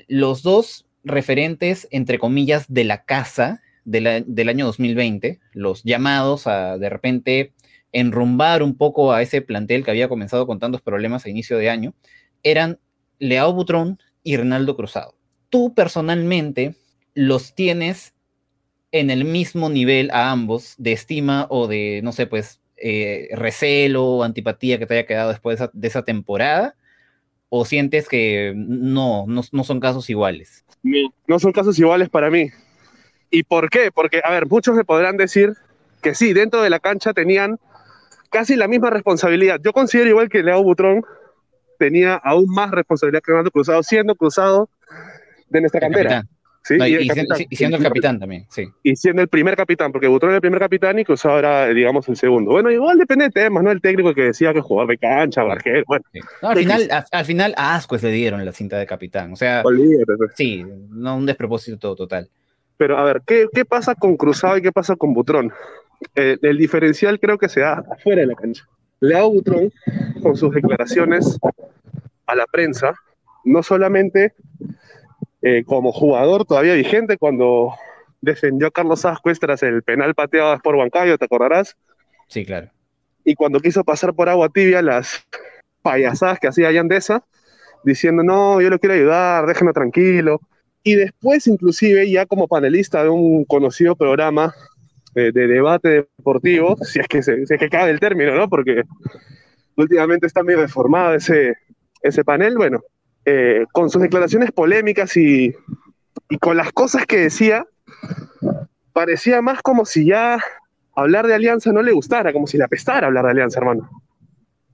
los 0.09 0.43
dos 0.43 0.85
referentes, 1.05 1.89
entre 1.91 2.19
comillas, 2.19 2.67
de 2.69 2.85
la 2.85 3.07
casa 3.07 3.63
del 3.87 4.49
año 4.51 4.67
2020, 4.67 5.41
los 5.55 5.85
llamados 5.85 6.47
a 6.47 6.77
de 6.77 6.91
repente 6.91 7.55
enrumbar 7.93 8.63
un 8.63 8.77
poco 8.77 9.15
a 9.15 9.23
ese 9.23 9.41
plantel 9.41 9.85
que 9.85 9.91
había 9.91 10.11
comenzado 10.11 10.47
con 10.47 10.59
tantos 10.59 10.83
problemas 10.83 11.25
a 11.25 11.31
inicio 11.31 11.57
de 11.57 11.71
año, 11.71 11.95
eran 12.43 12.79
Leao 13.19 13.55
Butrón 13.55 13.99
y 14.23 14.37
Ronaldo 14.37 14.77
Cruzado. 14.77 15.17
Tú 15.49 15.73
personalmente 15.73 16.75
los 17.15 17.55
tienes 17.55 18.13
en 18.93 19.09
el 19.09 19.25
mismo 19.25 19.71
nivel 19.71 20.11
a 20.11 20.31
ambos 20.31 20.75
de 20.77 20.93
estima 20.93 21.47
o 21.49 21.69
de, 21.69 22.03
no 22.05 22.13
sé, 22.13 22.27
pues 22.27 22.61
eh, 22.77 23.29
recelo 23.33 24.05
o 24.05 24.23
antipatía 24.23 24.79
que 24.79 24.87
te 24.87 24.95
haya 24.95 25.07
quedado 25.07 25.31
después 25.31 25.61
de 25.73 25.89
esa, 25.89 26.03
temporada? 26.03 26.75
¿O 27.49 27.65
sientes 27.65 28.09
que 28.09 28.53
no, 28.57 29.25
no, 29.27 29.65
son 29.65 29.81
casos 29.81 30.11
iguales? 30.11 30.65
No 31.27 31.39
son 31.39 31.53
casos 31.53 31.79
iguales 31.79 32.09
para 32.09 32.31
mí. 32.31 32.51
¿Y 33.31 33.45
por 33.45 33.71
qué? 33.71 33.91
Porque, 33.93 34.21
a 34.25 34.31
ver, 34.31 34.47
muchos 34.47 34.75
me 34.75 34.85
podrán 34.85 35.17
decir 35.17 35.55
que 36.03 36.15
sí, 36.15 36.33
dentro 36.33 36.63
de 36.63 36.71
la 36.71 36.81
cancha 36.81 37.13
tenían 37.13 37.59
casi 38.31 38.57
la 38.57 38.69
misma 38.69 38.91
responsabilidad. 38.91 39.61
Yo 39.63 39.73
considero 39.73 40.11
igual 40.11 40.29
que 40.29 40.43
Leo 40.43 40.63
Butrón 40.63 41.05
tenía 41.79 42.15
aún 42.15 42.47
más 42.49 42.71
responsabilidad 42.71 43.23
que 43.23 43.33
Ronaldo 43.33 43.51
Cruzado, 43.51 43.83
siendo 43.83 44.15
cruzado 44.15 44.69
de 45.49 45.61
nuestra 45.61 45.81
cantera. 45.81 46.27
Sí, 46.67 46.75
y, 46.75 47.57
siendo 47.57 47.77
el 47.77 47.83
capitán 47.85 48.19
también, 48.19 48.45
sí. 48.49 48.67
Y 48.83 48.97
siendo 48.97 49.23
el 49.23 49.29
primer 49.29 49.55
capitán, 49.55 49.93
porque 49.93 50.09
Butrón 50.09 50.31
era 50.31 50.39
el 50.39 50.41
primer 50.41 50.59
capitán 50.59 50.99
y 50.99 51.05
Cruzado 51.05 51.39
era, 51.39 51.69
digamos, 51.69 52.09
el 52.09 52.17
segundo. 52.17 52.51
Bueno, 52.51 52.73
igual 52.73 52.99
depende 52.99 53.27
de 53.27 53.31
temas, 53.31 53.63
¿no? 53.63 53.71
El 53.71 53.81
técnico 53.81 54.13
que 54.13 54.23
decía 54.23 54.53
que 54.53 54.61
jugar 54.61 54.89
de 54.89 54.99
cancha, 54.99 55.45
barquero, 55.45 55.85
bueno. 55.87 56.05
al, 56.43 56.59
final, 56.59 56.89
al, 57.13 57.25
final 57.25 57.55
a 57.57 57.77
Ascuez 57.77 58.03
le 58.03 58.11
dieron 58.11 58.45
la 58.45 58.51
cinta 58.51 58.79
de 58.79 58.87
capitán, 58.87 59.35
o 59.35 59.37
sea, 59.37 59.63
pues. 59.63 59.79
sí, 60.35 60.65
no 60.91 61.17
un 61.17 61.27
despropósito 61.27 61.95
total. 61.95 62.29
Pero 62.77 62.99
a 62.99 63.05
ver, 63.05 63.23
¿qué, 63.25 63.47
qué 63.53 63.65
pasa 63.65 63.95
con 63.95 64.17
Cruzado 64.17 64.59
y 64.59 64.63
qué 64.63 64.73
pasa 64.73 64.97
con 64.97 65.15
Butrón? 65.15 65.53
Eh, 66.17 66.37
el 66.43 66.59
diferencial 66.59 67.21
creo 67.21 67.39
que 67.39 67.49
se 67.49 67.61
da 67.61 67.85
afuera 67.93 68.23
de 68.23 68.27
la 68.27 68.35
cancha. 68.35 68.67
Leo 68.99 69.31
Butrón, 69.31 69.73
con 70.21 70.37
sus 70.37 70.53
declaraciones 70.53 71.39
a 72.27 72.35
la 72.35 72.47
prensa, 72.47 72.93
no 73.45 73.63
solamente 73.63 74.35
eh, 75.49 75.63
como 75.65 75.93
jugador 75.93 76.45
todavía 76.45 76.75
vigente 76.75 77.19
cuando 77.19 77.73
defendió 78.21 78.67
a 78.67 78.73
Carlos 78.73 79.05
Ascuez 79.05 79.39
tras 79.39 79.63
el 79.63 79.85
penal 79.85 80.13
pateado 80.13 80.59
por 80.59 80.75
Huancayo, 80.75 81.19
¿te 81.19 81.25
acordarás? 81.25 81.77
Sí, 82.27 82.45
claro. 82.45 82.69
Y 83.23 83.37
cuando 83.37 83.61
quiso 83.61 83.85
pasar 83.85 84.13
por 84.13 84.29
agua 84.29 84.49
tibia 84.49 84.83
las 84.83 85.25
payasadas 85.83 86.41
que 86.41 86.49
hacía 86.49 86.73
Yandesa, 86.73 87.25
diciendo, 87.85 88.25
no, 88.25 88.61
yo 88.61 88.71
lo 88.71 88.81
quiero 88.81 88.97
ayudar, 88.97 89.47
déjenme 89.47 89.73
tranquilo. 89.73 90.41
Y 90.83 90.97
después, 90.97 91.47
inclusive, 91.47 92.11
ya 92.11 92.27
como 92.27 92.49
panelista 92.49 93.05
de 93.05 93.11
un 93.11 93.45
conocido 93.45 93.95
programa 93.95 94.53
eh, 95.15 95.31
de 95.33 95.47
debate 95.47 96.09
deportivo, 96.19 96.77
si 96.83 96.99
es 96.99 97.07
que, 97.07 97.23
se, 97.23 97.47
si 97.47 97.55
es 97.55 97.61
que 97.61 97.71
cabe 97.71 97.93
el 97.93 98.01
término, 98.01 98.35
¿no? 98.35 98.49
Porque 98.49 98.83
últimamente 99.77 100.27
está 100.27 100.43
medio 100.43 100.63
deformado 100.63 101.15
ese, 101.15 101.55
ese 102.03 102.25
panel, 102.25 102.57
bueno, 102.57 102.83
eh, 103.29 103.67
con 103.73 103.91
sus 103.91 104.01
declaraciones 104.01 104.53
polémicas 104.53 105.17
y, 105.17 105.53
con 106.41 106.57
las 106.57 106.71
cosas 106.71 107.07
que 107.07 107.19
decía, 107.19 107.67
parecía 108.93 109.43
más 109.43 109.63
como 109.63 109.85
si 109.85 110.07
ya 110.07 110.39
hablar 110.95 111.27
de 111.27 111.35
alianza 111.35 111.73
no 111.73 111.83
le 111.83 111.91
gustara, 111.91 112.33
como 112.33 112.47
si 112.47 112.57
le 112.57 112.63
apestara 112.63 113.09
hablar 113.09 113.25
de 113.25 113.33
alianza, 113.33 113.59
hermano. 113.59 113.91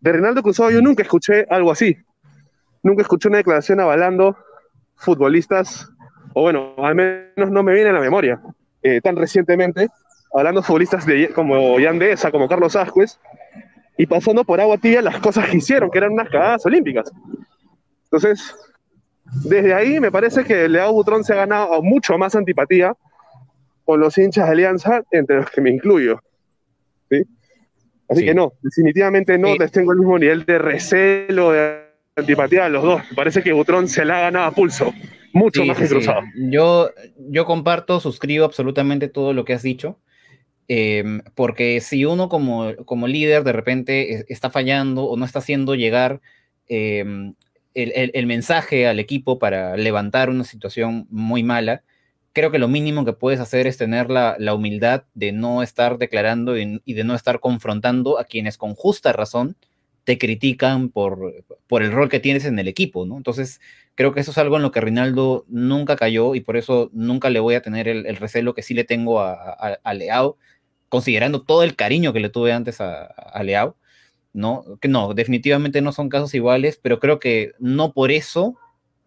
De 0.00 0.12
Reinaldo 0.12 0.42
Cruzado 0.42 0.70
yo 0.70 0.82
nunca 0.82 1.02
escuché 1.02 1.46
algo 1.48 1.72
así. 1.72 1.96
Nunca 2.82 3.00
escuché 3.00 3.28
una 3.28 3.38
declaración 3.38 3.80
avalando 3.80 4.36
futbolistas, 4.96 5.88
o 6.34 6.42
bueno, 6.42 6.74
al 6.76 6.94
menos 6.94 7.50
no 7.50 7.62
me 7.62 7.72
viene 7.72 7.88
a 7.88 7.94
la 7.94 8.00
memoria, 8.00 8.38
eh, 8.82 9.00
tan 9.00 9.16
recientemente, 9.16 9.88
hablando 10.34 10.62
futbolistas 10.62 11.06
de, 11.06 11.30
como 11.30 11.80
Yandesa, 11.80 12.30
como 12.30 12.48
Carlos 12.48 12.76
Ascuez, 12.76 13.18
y 13.96 14.04
pasando 14.04 14.44
por 14.44 14.60
agua 14.60 14.76
tibia 14.76 15.00
las 15.00 15.20
cosas 15.20 15.48
que 15.48 15.56
hicieron, 15.56 15.90
que 15.90 15.96
eran 15.96 16.12
unas 16.12 16.28
cagadas 16.28 16.66
olímpicas. 16.66 17.10
Entonces, 18.12 18.54
desde 19.44 19.72
ahí 19.72 19.98
me 19.98 20.12
parece 20.12 20.44
que 20.44 20.68
Leao 20.68 20.92
Butrón 20.92 21.24
se 21.24 21.32
ha 21.32 21.36
ganado 21.36 21.82
mucho 21.82 22.18
más 22.18 22.34
antipatía 22.34 22.94
con 23.84 24.00
los 24.00 24.18
hinchas 24.18 24.46
de 24.46 24.52
Alianza, 24.52 25.02
entre 25.10 25.36
los 25.36 25.50
que 25.50 25.62
me 25.62 25.70
incluyo. 25.70 26.20
¿sí? 27.10 27.22
Así 28.10 28.26
que 28.26 28.34
no, 28.34 28.52
definitivamente 28.60 29.38
no 29.38 29.56
les 29.56 29.72
tengo 29.72 29.92
el 29.92 29.98
mismo 30.00 30.18
nivel 30.18 30.44
de 30.44 30.58
recelo, 30.58 31.52
de 31.52 31.84
antipatía 32.14 32.66
a 32.66 32.68
los 32.68 32.82
dos. 32.82 33.02
Me 33.08 33.16
parece 33.16 33.42
que 33.42 33.54
Butrón 33.54 33.88
se 33.88 34.04
la 34.04 34.18
ha 34.18 34.20
ganado 34.22 34.44
a 34.44 34.50
pulso, 34.50 34.92
mucho 35.32 35.64
más 35.64 35.78
que 35.78 35.88
Cruzado. 35.88 36.20
Yo, 36.36 36.90
yo 37.16 37.46
comparto, 37.46 37.98
suscribo 37.98 38.44
absolutamente 38.44 39.08
todo 39.08 39.32
lo 39.32 39.46
que 39.46 39.54
has 39.54 39.62
dicho. 39.62 39.98
Em, 40.68 41.22
porque 41.34 41.80
si 41.80 42.04
uno 42.04 42.28
como, 42.28 42.76
como 42.84 43.08
líder 43.08 43.42
de 43.42 43.52
repente 43.52 44.24
está 44.28 44.50
fallando 44.50 45.04
o 45.04 45.16
no 45.16 45.24
está 45.24 45.38
haciendo 45.38 45.74
llegar 45.74 46.20
eh, 46.68 47.32
el, 47.74 48.26
mensaje 48.26 48.86
al 48.86 48.98
equipo 48.98 49.38
para 49.38 49.76
levantar 49.76 50.30
una 50.30 50.44
situación 50.44 51.06
muy 51.10 51.42
mala, 51.42 51.82
creo 52.32 52.50
que 52.50 52.58
lo 52.58 52.68
mínimo 52.68 53.04
que 53.04 53.12
puedes 53.12 53.40
hacer 53.40 53.66
es 53.66 53.76
tener 53.76 54.10
la, 54.10 54.36
humildad 54.54 55.04
de 55.14 55.32
no 55.32 55.62
estar 55.62 55.98
declarando 55.98 56.58
y, 56.58 56.80
de 56.84 57.04
no 57.04 57.14
estar 57.14 57.40
confrontando 57.40 58.18
a 58.18 58.24
quienes 58.24 58.58
con 58.58 58.74
justa 58.74 59.12
razón 59.12 59.56
te 60.04 60.18
critican 60.18 60.88
por, 60.88 61.44
por 61.68 61.82
el 61.82 61.92
rol 61.92 62.08
que 62.08 62.20
tienes 62.20 62.44
en 62.44 62.58
el 62.58 62.66
equipo, 62.66 63.06
¿no? 63.06 63.16
Entonces, 63.16 63.60
creo 63.94 64.12
que 64.12 64.20
eso 64.20 64.32
es 64.32 64.38
algo 64.38 64.56
en 64.56 64.62
lo 64.62 64.72
que 64.72 64.80
Rinaldo 64.80 65.44
nunca 65.48 65.94
cayó 65.96 66.34
y 66.34 66.40
por 66.40 66.56
eso 66.56 66.90
nunca 66.92 67.30
le 67.30 67.38
voy 67.38 67.54
a 67.54 67.62
tener 67.62 67.86
el, 67.86 68.16
recelo 68.16 68.54
que 68.54 68.62
sí 68.62 68.74
le 68.74 68.84
tengo 68.84 69.20
a, 69.20 69.94
Leao, 69.94 70.36
considerando 70.88 71.42
todo 71.42 71.62
el 71.62 71.76
cariño 71.76 72.12
que 72.12 72.20
le 72.20 72.30
tuve 72.30 72.52
antes 72.52 72.80
a, 72.80 73.04
a 73.04 73.42
Leao. 73.44 73.76
¿No? 74.32 74.64
Que 74.80 74.88
no, 74.88 75.14
definitivamente 75.14 75.82
no 75.82 75.92
son 75.92 76.08
casos 76.08 76.34
iguales, 76.34 76.78
pero 76.82 76.98
creo 76.98 77.18
que 77.18 77.52
no 77.58 77.92
por 77.92 78.10
eso 78.10 78.56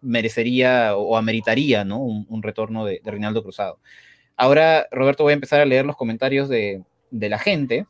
merecería 0.00 0.96
o 0.96 1.16
ameritaría, 1.16 1.84
¿no? 1.84 2.00
Un, 2.00 2.42
retorno 2.42 2.84
de, 2.84 3.00
de, 3.02 3.10
Rinaldo 3.10 3.42
Cruzado. 3.42 3.80
Ahora, 4.36 4.86
Roberto, 4.90 5.24
voy 5.24 5.32
a 5.32 5.34
empezar 5.34 5.60
a 5.60 5.64
leer 5.64 5.86
los 5.86 5.96
comentarios 5.96 6.48
de, 6.48 6.84
la 7.10 7.38
gente. 7.38 7.86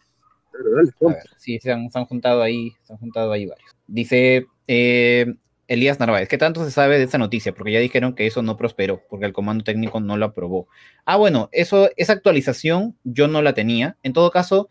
sí, 1.37 1.59
se 1.61 1.73
han, 1.73 1.89
juntado 1.89 2.43
ahí, 2.43 2.73
se 2.83 2.93
han 2.93 2.99
juntado 2.99 3.33
ahí 3.33 3.47
varios. 3.47 3.77
Dice, 3.89 4.47
eh, 4.69 5.35
Elías 5.67 5.99
Narváez, 5.99 6.29
¿qué 6.29 6.39
tanto 6.39 6.65
se 6.65 6.71
sabe 6.71 6.99
de 6.99 7.05
esa 7.05 7.19
noticia? 7.19 7.53
Porque 7.53 7.73
ya 7.73 7.81
dijeron 7.81 8.15
que 8.15 8.27
eso 8.27 8.43
no 8.43 8.57
prosperó, 8.57 9.03
porque 9.11 9.27
el 9.27 9.33
comando 9.33 9.65
técnico 9.65 10.01
no 10.01 10.17
lo 10.17 10.27
aprobó. 10.27 10.69
Ah, 11.05 11.17
bueno, 11.17 11.49
eso, 11.51 11.91
esa 11.97 12.13
actualización 12.13 12.97
yo 13.03 13.27
no 13.27 13.43
la 13.43 13.53
tenía. 13.53 13.97
En 14.05 14.13
todo 14.13 14.31
caso, 14.31 14.69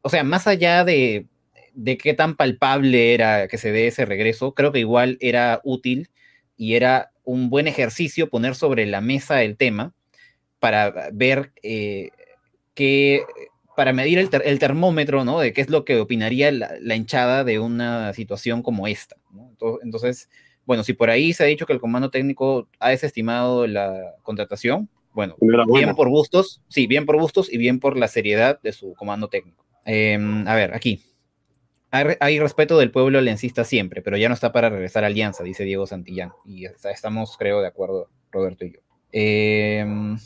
o 0.00 0.08
sea, 0.08 0.24
más 0.24 0.46
allá 0.46 0.84
de, 0.84 1.26
de 1.82 1.96
qué 1.96 2.12
tan 2.12 2.36
palpable 2.36 3.14
era 3.14 3.48
que 3.48 3.56
se 3.56 3.72
dé 3.72 3.86
ese 3.86 4.04
regreso, 4.04 4.52
creo 4.52 4.70
que 4.70 4.80
igual 4.80 5.16
era 5.20 5.62
útil 5.64 6.10
y 6.58 6.74
era 6.74 7.10
un 7.24 7.48
buen 7.48 7.66
ejercicio 7.66 8.28
poner 8.28 8.54
sobre 8.54 8.84
la 8.84 9.00
mesa 9.00 9.42
el 9.42 9.56
tema 9.56 9.94
para 10.58 11.08
ver 11.10 11.52
eh, 11.62 12.10
qué, 12.74 13.22
para 13.76 13.94
medir 13.94 14.18
el, 14.18 14.58
termómetro, 14.58 15.24
¿no? 15.24 15.40
De 15.40 15.54
qué 15.54 15.62
es 15.62 15.70
lo 15.70 15.86
que 15.86 15.98
opinaría 15.98 16.52
la, 16.52 16.94
hinchada 16.94 17.44
de 17.44 17.58
una 17.58 18.12
situación 18.12 18.62
como 18.62 18.86
esta, 18.86 19.16
Entonces, 19.82 20.28
bueno, 20.66 20.84
si 20.84 20.92
por 20.92 21.08
ahí 21.08 21.32
se 21.32 21.44
ha 21.44 21.46
dicho 21.46 21.64
que 21.64 21.72
el 21.72 21.80
comando 21.80 22.10
técnico 22.10 22.68
ha 22.78 22.90
desestimado 22.90 23.66
la 23.66 24.16
contratación, 24.22 24.90
bueno, 25.14 25.34
bien 25.40 25.94
por 25.94 26.10
gustos, 26.10 26.60
sí, 26.68 26.86
bien 26.86 27.06
por 27.06 27.18
gustos 27.18 27.50
y 27.50 27.56
bien 27.56 27.80
por 27.80 27.96
la 27.96 28.06
seriedad 28.06 28.60
de 28.62 28.72
su 28.72 28.92
comando 28.92 29.28
técnico. 29.28 29.64
Em, 29.86 30.46
a 30.46 30.54
ver, 30.54 30.74
aquí. 30.74 31.00
Hay, 31.92 32.38
respeto 32.38 32.78
del 32.78 32.92
pueblo 32.92 33.18
aliancista 33.18 33.64
siempre, 33.64 34.00
pero 34.00 34.16
ya 34.16 34.28
no 34.28 34.34
está 34.34 34.52
para 34.52 34.70
regresar 34.70 35.02
a 35.02 35.08
Alianza, 35.08 35.42
dice 35.42 35.64
Diego 35.64 35.88
Santillán. 35.88 36.32
Y 36.44 36.66
estamos, 36.66 37.36
creo, 37.36 37.60
de 37.60 37.66
acuerdo, 37.66 38.08
Roberto 38.30 38.64
y 38.64 38.74
yo. 38.74 38.80
Em, 39.10 40.16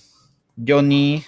Johnny 0.57 1.25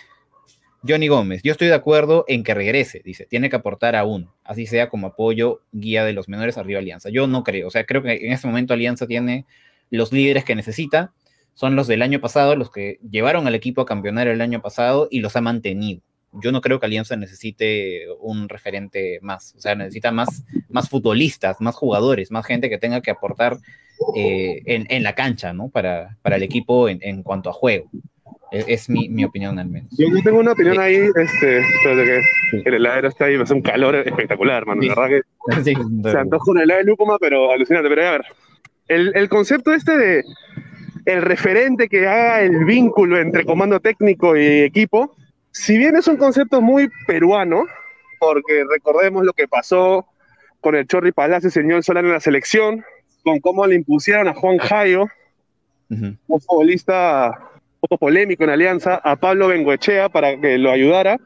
Johnny 0.86 1.08
Gómez, 1.08 1.42
yo 1.42 1.52
estoy 1.52 1.68
de 1.68 1.74
acuerdo 1.74 2.24
en 2.28 2.44
que 2.44 2.54
regrese, 2.54 3.00
dice, 3.04 3.26
tiene 3.26 3.50
que 3.50 3.56
aportar 3.56 3.96
aún, 3.96 4.30
así 4.44 4.66
sea 4.66 4.88
como 4.88 5.08
apoyo 5.08 5.62
guía 5.72 6.04
de 6.04 6.12
los 6.12 6.28
menores 6.28 6.58
arriba 6.58 6.78
Alianza. 6.78 7.10
Yo 7.10 7.26
no 7.26 7.42
creo, 7.42 7.66
o 7.66 7.70
sea, 7.70 7.84
creo 7.86 8.02
que 8.02 8.12
en 8.12 8.32
este 8.32 8.46
momento 8.46 8.74
Alianza 8.74 9.06
tiene 9.06 9.46
los 9.90 10.12
líderes 10.12 10.44
que 10.44 10.54
necesita, 10.54 11.12
son 11.54 11.74
los 11.74 11.86
del 11.86 12.02
año 12.02 12.20
pasado, 12.20 12.54
los 12.54 12.70
que 12.70 12.98
llevaron 13.08 13.46
al 13.46 13.54
equipo 13.54 13.80
a 13.80 13.86
campeonar 13.86 14.28
el 14.28 14.40
año 14.40 14.60
pasado 14.60 15.08
y 15.10 15.20
los 15.20 15.34
ha 15.36 15.40
mantenido. 15.40 16.02
Yo 16.42 16.52
no 16.52 16.60
creo 16.60 16.80
que 16.80 16.86
Alianza 16.86 17.16
necesite 17.16 18.06
un 18.20 18.48
referente 18.48 19.18
más, 19.22 19.54
o 19.56 19.60
sea, 19.60 19.74
necesita 19.74 20.12
más, 20.12 20.44
más 20.68 20.88
futbolistas, 20.88 21.60
más 21.60 21.74
jugadores, 21.74 22.30
más 22.30 22.46
gente 22.46 22.68
que 22.68 22.78
tenga 22.78 23.00
que 23.00 23.10
aportar 23.10 23.58
eh, 24.14 24.62
en, 24.66 25.02
la 25.02 25.14
cancha, 25.14 25.52
¿no? 25.52 25.68
Para, 25.68 26.16
para 26.22 26.36
el 26.36 26.42
equipo 26.42 26.88
en, 26.88 26.98
en 27.02 27.22
cuanto 27.22 27.50
a 27.50 27.52
juego. 27.52 27.90
Es, 28.52 28.88
mi, 28.88 29.08
mi, 29.08 29.24
opinión 29.24 29.58
al 29.58 29.68
menos. 29.68 29.90
Yo, 29.98 30.06
tengo 30.22 30.38
una 30.38 30.52
opinión 30.52 30.78
ahí, 30.78 31.08
este, 31.16 31.62
que 32.52 32.62
el 32.64 32.74
heladero 32.74 33.08
está 33.08 33.24
ahí, 33.24 33.34
hace 33.34 33.52
un 33.52 33.60
calor 33.60 33.96
espectacular, 33.96 34.58
hermano. 34.58 34.82
La 34.82 34.94
verdad 34.94 35.20
que 35.54 35.62
se 36.12 36.18
antoja 36.18 36.50
una 36.52 36.62
helada 36.62 36.78
de 36.78 36.86
lúcuma, 36.86 37.18
pero 37.18 37.50
alucinante. 37.50 37.88
Pero 37.88 38.06
a 38.06 38.10
ver, 38.12 38.24
el, 38.86 39.12
el, 39.16 39.28
concepto 39.28 39.72
este 39.72 39.98
de 39.98 40.24
el 41.06 41.22
referente 41.22 41.88
que 41.88 42.06
haga 42.06 42.42
el 42.42 42.64
vínculo 42.64 43.18
entre 43.18 43.44
comando 43.44 43.80
técnico 43.80 44.36
y 44.36 44.60
equipo, 44.60 45.16
si 45.56 45.78
bien 45.78 45.96
es 45.96 46.06
un 46.06 46.18
concepto 46.18 46.60
muy 46.60 46.90
peruano, 47.06 47.64
porque 48.20 48.62
recordemos 48.70 49.24
lo 49.24 49.32
que 49.32 49.48
pasó 49.48 50.06
con 50.60 50.74
el 50.74 50.86
Chorri 50.86 51.12
Palacio 51.12 51.48
y 51.48 51.50
señor 51.50 51.82
Solano 51.82 52.08
en 52.08 52.14
la 52.14 52.20
selección, 52.20 52.84
con 53.24 53.40
cómo 53.40 53.66
le 53.66 53.74
impusieron 53.74 54.28
a 54.28 54.34
Juan 54.34 54.58
Jayo, 54.58 55.06
un 55.88 56.40
futbolista 56.40 57.32
poco 57.80 57.96
polémico 57.96 58.44
en 58.44 58.50
Alianza, 58.50 58.96
a 58.96 59.16
Pablo 59.16 59.48
Bengoechea 59.48 60.10
para 60.10 60.38
que 60.38 60.58
lo 60.58 60.70
ayudara. 60.70 61.18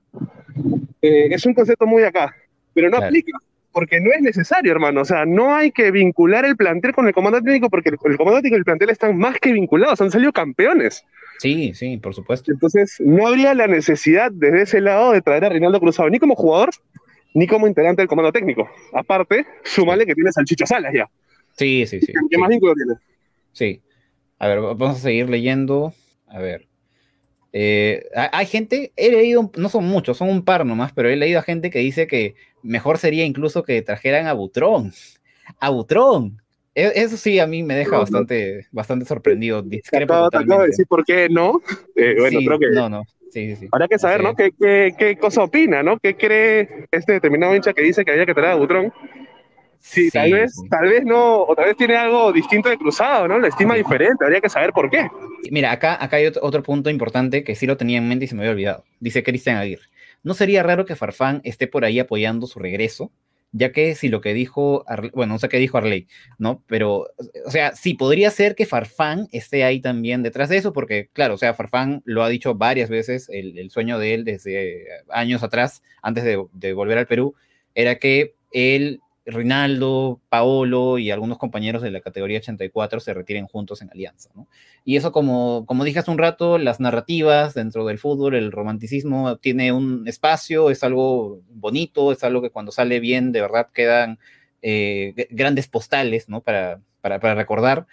Eh, 1.03 1.29
es 1.33 1.45
un 1.45 1.55
concepto 1.55 1.87
muy 1.87 2.05
acá, 2.05 2.33
pero 2.73 2.89
no 2.89 2.99
aplica, 2.99 3.37
porque 3.73 4.01
no 4.01 4.13
es 4.13 4.23
necesario, 4.23 4.71
hermano. 4.71 5.01
O 5.01 5.05
sea, 5.05 5.27
no 5.27 5.57
hay 5.57 5.73
que 5.73 5.91
vincular 5.91 6.45
el 6.45 6.57
plantel 6.57 6.95
con 6.95 7.09
el 7.09 7.15
comando 7.15 7.43
técnico, 7.43 7.69
porque 7.69 7.89
el, 7.89 7.99
comando 7.99 8.39
técnico 8.39 8.57
y 8.57 8.59
el 8.59 8.65
plantel 8.65 8.91
están 8.91 9.19
más 9.19 9.41
que 9.41 9.53
vinculados, 9.53 10.01
han 10.01 10.13
salido 10.13 10.33
campeones. 10.33 11.05
Sí, 11.41 11.73
sí, 11.73 11.97
por 11.97 12.15
supuesto. 12.15 12.53
Entonces, 12.53 12.97
no 12.99 13.27
habría 13.27 13.55
la 13.55 13.67
necesidad 13.67 14.31
desde 14.31 14.61
ese 14.61 14.81
lado 14.83 15.13
de 15.13 15.23
traer 15.23 15.47
a 15.47 15.49
Reinaldo 15.49 15.81
Cruzado, 15.81 16.11
ni 16.11 16.19
como 16.19 16.35
jugador, 16.35 16.69
ni 17.33 17.47
como 17.47 17.67
integrante 17.67 18.03
del 18.03 18.09
comando 18.09 18.31
técnico. 18.31 18.69
Aparte, 18.93 19.47
súmale 19.65 20.05
que 20.05 20.15
tienes 20.15 20.37
al 20.37 20.45
Chicho 20.45 20.67
Salas 20.67 20.93
ya. 20.93 21.09
Sí, 21.57 21.87
sí, 21.87 21.99
sí. 22.01 22.13
¿Qué 22.31 22.37
más 22.37 22.51
vínculo 22.51 22.75
tiene? 22.75 22.93
Sí. 23.53 23.81
A 24.39 24.49
ver, 24.49 24.61
vamos 24.61 24.99
a 24.99 25.01
seguir 25.01 25.31
leyendo. 25.31 25.95
A 26.27 26.41
ver. 26.41 26.69
Eh, 27.55 28.05
hay 28.33 28.45
gente, 28.45 28.93
he 28.95 29.11
leído, 29.11 29.51
no 29.57 29.71
son 29.71 29.87
muchos, 29.87 30.19
son 30.19 30.29
un 30.29 30.45
par 30.45 30.67
nomás, 30.67 30.93
pero 30.93 31.09
he 31.09 31.17
leído 31.17 31.39
a 31.39 31.43
gente 31.43 31.71
que 31.71 31.79
dice 31.79 32.07
que 32.07 32.35
mejor 32.63 32.99
sería 32.99 33.25
incluso 33.25 33.63
que 33.63 33.81
trajeran 33.81 34.27
a 34.27 34.35
Butrón. 34.35 34.93
A 35.59 35.71
Butrón. 35.71 36.43
E, 36.75 36.93
eso 36.95 37.17
sí, 37.17 37.39
a 37.39 37.47
mí 37.47 37.63
me 37.63 37.75
deja 37.75 37.99
bastante, 37.99 38.67
bastante 38.71 39.05
sorprendido. 39.05 39.63
Discrepo 39.63 40.29
de 40.31 40.67
decir 40.67 40.87
por 40.87 41.05
qué 41.05 41.29
no. 41.29 41.61
Eh, 41.97 42.17
bueno, 42.19 42.41
creo 42.45 42.59
que. 42.59 42.71
No, 42.71 42.89
no. 42.89 43.03
Sí, 43.31 43.55
sí, 43.55 43.69
Habrá 43.71 43.87
que 43.87 43.99
saber, 43.99 44.25
¿no? 44.25 44.35
¿Qué, 44.35 44.51
¿Qué, 44.59 44.93
qué, 44.99 45.17
cosa 45.17 45.45
opina, 45.45 45.85
¿no? 45.85 45.99
¿Qué 46.01 46.17
cree 46.17 46.87
este 46.91 47.13
determinado 47.13 47.55
hincha 47.55 47.73
que 47.73 47.83
dice 47.83 48.05
que 48.05 48.11
había 48.11 48.27
que 48.27 48.35
traer 48.35 48.51
a 48.51 48.55
Butrón? 48.57 48.93
Sí, 49.81 50.11
tal 50.11 50.31
vez, 50.31 50.53
tal 50.69 50.89
vez 50.89 51.05
no, 51.05 51.43
o 51.43 51.55
tal 51.57 51.65
vez 51.65 51.77
tiene 51.77 51.97
algo 51.97 52.33
distinto 52.33 52.69
de 52.69 52.77
cruzado, 52.77 53.27
¿no? 53.27 53.39
La 53.39 53.49
estima 53.49 53.75
diferente, 53.77 54.25
habría 54.25 54.41
que 54.41 54.51
saber 54.51 54.73
por 54.73 54.91
qué. 54.91 55.09
Mira, 55.51 55.73
acá, 55.73 55.97
acá 56.03 56.19
hay 56.19 56.27
otro, 56.27 56.63
punto 56.63 56.91
importante 56.91 57.45
que 57.45 57.55
sí 57.55 57.67
lo 57.67 57.79
tenía 57.79 57.99
en 57.99 58.07
mente 58.07 58.27
y 58.27 58.29
se 58.29 58.35
me 58.35 58.43
había 58.43 58.53
olvidado. 58.53 58.85
Dice 59.01 59.23
Cristian 59.23 59.57
Aguirre. 59.57 59.87
¿No 60.23 60.35
sería 60.35 60.63
raro 60.63 60.85
que 60.85 60.97
Farfán 60.97 61.41
esté 61.45 61.67
por 61.67 61.87
ahí 61.87 61.99
apoyando 61.99 62.47
su 62.47 62.59
regreso? 62.59 63.11
Ya 63.53 63.73
que 63.73 63.95
si 63.95 64.09
lo 64.09 64.21
que 64.21 64.33
dijo, 64.33 64.85
bueno, 65.13 65.35
no 65.35 65.39
sé 65.39 65.49
qué 65.49 65.59
dijo 65.59 65.79
Arley, 65.79 66.07
¿no? 66.39 66.63
Pero, 66.69 67.09
o 67.45 67.51
sea, 67.51 67.75
sí, 67.75 67.95
podría 67.95 68.31
ser 68.31 68.55
que 68.55 68.67
Farfán 68.67 69.29
esté 69.33 69.65
ahí 69.65 69.81
también 69.81 70.23
detrás 70.23 70.49
de 70.49 70.57
eso, 70.57 70.73
porque, 70.73 71.09
claro, 71.13 71.35
o 71.35 71.39
sea, 71.39 71.55
Farfán 71.55 72.03
lo 72.05 72.23
ha 72.23 72.29
dicho 72.29 72.55
varias 72.55 72.91
veces, 72.91 73.29
el, 73.31 73.71
sueño 73.71 73.99
de 73.99 74.15
él 74.15 74.25
desde 74.25 74.87
años 75.11 75.43
atrás, 75.43 75.83
antes 76.03 76.25
de, 76.25 76.45
de 76.53 76.73
volver 76.73 76.99
al 76.99 77.07
Perú, 77.07 77.35
era 77.75 77.99
que 77.99 78.35
él 78.53 79.01
Rinaldo, 79.27 80.21
Paolo 80.29 80.99
y 80.99 81.11
algunos 81.11 81.39
compañeros 81.39 81.83
de 81.83 81.91
la 81.91 82.01
categoría 82.01 82.39
84 82.39 83.01
se 83.01 83.15
retiren 83.15 83.47
juntos 83.47 83.83
en 83.83 83.91
Alianza. 83.91 84.31
¿no? 84.35 84.49
Y 84.85 84.97
eso, 84.97 85.13
como, 85.13 85.65
como 85.67 85.85
dije 85.85 85.99
hace 85.99 86.11
un 86.11 86.19
rato, 86.19 86.59
las 86.59 86.81
narrativas 86.81 87.55
dentro 87.55 87.85
del 87.87 87.99
fútbol, 87.99 88.35
el 88.35 88.53
romanticismo 88.53 89.37
tiene 89.37 89.73
un 89.73 90.09
espacio, 90.09 90.71
es 90.71 90.83
algo 90.83 91.43
bonito, 91.49 92.13
es 92.13 92.25
algo 92.25 92.43
que 92.43 92.51
cuando 92.51 92.73
sale 92.73 93.01
bien, 93.01 93.33
de 93.33 93.43
verdad 93.43 93.69
quedan 93.73 94.19
eh, 94.63 95.29
grandes 95.31 95.69
postales 95.69 96.29
¿no? 96.29 96.43
para, 96.43 96.81
para, 97.01 97.35
recordar, 97.35 97.87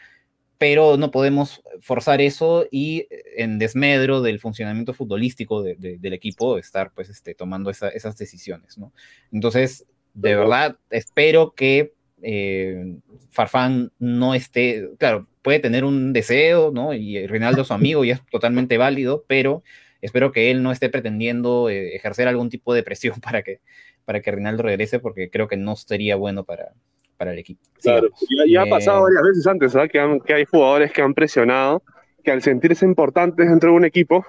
pero 0.57 0.97
no 0.97 1.11
podemos 1.11 1.61
forzar 1.81 2.21
eso 2.21 2.65
y 2.71 3.07
en 3.35 3.59
desmedro 3.59 4.21
del 4.21 4.39
funcionamiento 4.39 4.93
futbolístico 4.93 5.61
del 5.61 6.13
equipo 6.13 6.57
estar 6.57 6.91
pues 6.93 7.09
este, 7.09 7.35
tomando 7.35 7.69
esas 7.69 8.17
decisiones. 8.17 8.77
¿no? 8.77 8.91
Entonces, 9.31 9.85
de 10.17 10.35
verdad, 10.35 10.77
espero 10.89 11.53
que 11.55 11.93
eh, 12.23 12.95
Farfán 13.29 13.91
no 13.99 14.33
esté, 14.33 14.89
claro, 14.97 15.27
puede 15.43 15.59
tener 15.59 15.85
un 15.85 16.11
deseo, 16.11 16.71
¿no? 16.71 16.93
Y 16.93 17.27
Rinaldo 17.27 17.61
es 17.61 17.67
su 17.67 17.73
amigo 17.73 18.03
y 18.03 18.09
es 18.09 18.25
totalmente 18.31 18.79
válido, 18.79 19.23
pero 19.27 19.61
espero 20.01 20.31
que 20.31 20.49
él 20.49 20.63
no 20.63 20.71
esté 20.71 20.89
pretendiendo 20.89 21.69
eh, 21.69 21.95
ejercer 21.95 22.27
algún 22.27 22.49
tipo 22.49 22.73
de 22.73 22.81
presión 22.81 23.15
para 23.21 23.43
que, 23.43 23.61
para 24.05 24.19
que 24.21 24.31
Rinaldo 24.31 24.63
regrese, 24.63 24.99
porque 24.99 25.29
creo 25.29 25.47
que 25.47 25.55
no 25.55 25.75
sería 25.75 26.15
bueno 26.15 26.43
para, 26.43 26.73
para 27.17 27.31
el 27.31 27.37
equipo. 27.37 27.61
Claro, 27.83 28.09
ya, 28.47 28.63
ha 28.63 28.65
pasado 28.65 29.01
eh, 29.01 29.13
varias 29.13 29.23
veces 29.23 29.47
antes, 29.47 29.71
¿sabes? 29.71 29.91
Que, 29.91 30.19
que 30.25 30.33
hay 30.33 30.45
jugadores 30.45 30.91
que 30.91 31.03
han 31.03 31.13
presionado, 31.13 31.83
que 32.23 32.31
al 32.31 32.41
sentirse 32.41 32.85
importantes 32.85 33.47
dentro 33.47 33.69
de 33.69 33.75
un 33.75 33.85
equipo, 33.85 34.25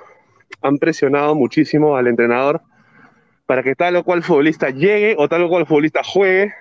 han 0.60 0.76
presionado 0.76 1.34
muchísimo 1.34 1.96
al 1.96 2.08
entrenador 2.08 2.60
para 3.48 3.62
que 3.62 3.74
tal 3.74 3.96
o 3.96 4.04
cual 4.04 4.22
futbolista 4.22 4.68
llegue 4.68 5.14
o 5.16 5.26
tal 5.26 5.44
o 5.44 5.48
cual 5.48 5.64
futbolista 5.64 6.02
juegue 6.04 6.52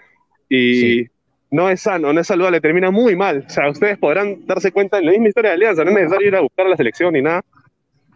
y 0.48 1.06
no 1.52 1.70
es 1.70 1.82
sano, 1.82 2.14
no 2.14 2.22
es 2.22 2.28
saludable, 2.28 2.62
termina 2.62 2.92
muy 2.92 3.14
mal. 3.14 3.44
O 3.46 3.50
sea, 3.50 3.70
ustedes 3.70 3.98
podrán 3.98 4.48
darse 4.48 4.72
cuenta 4.72 4.98
en 4.98 5.06
la 5.06 5.12
misma 5.12 5.28
historia 5.28 5.50
de 5.50 5.56
Alianza, 5.56 5.84
no 5.84 5.90
es 5.92 5.98
necesario 5.98 6.30
ir 6.30 6.36
a 6.38 6.40
buscar 6.40 6.66
la 6.66 6.78
selección 6.78 7.14
ni 7.14 7.22
nada. 7.22 7.44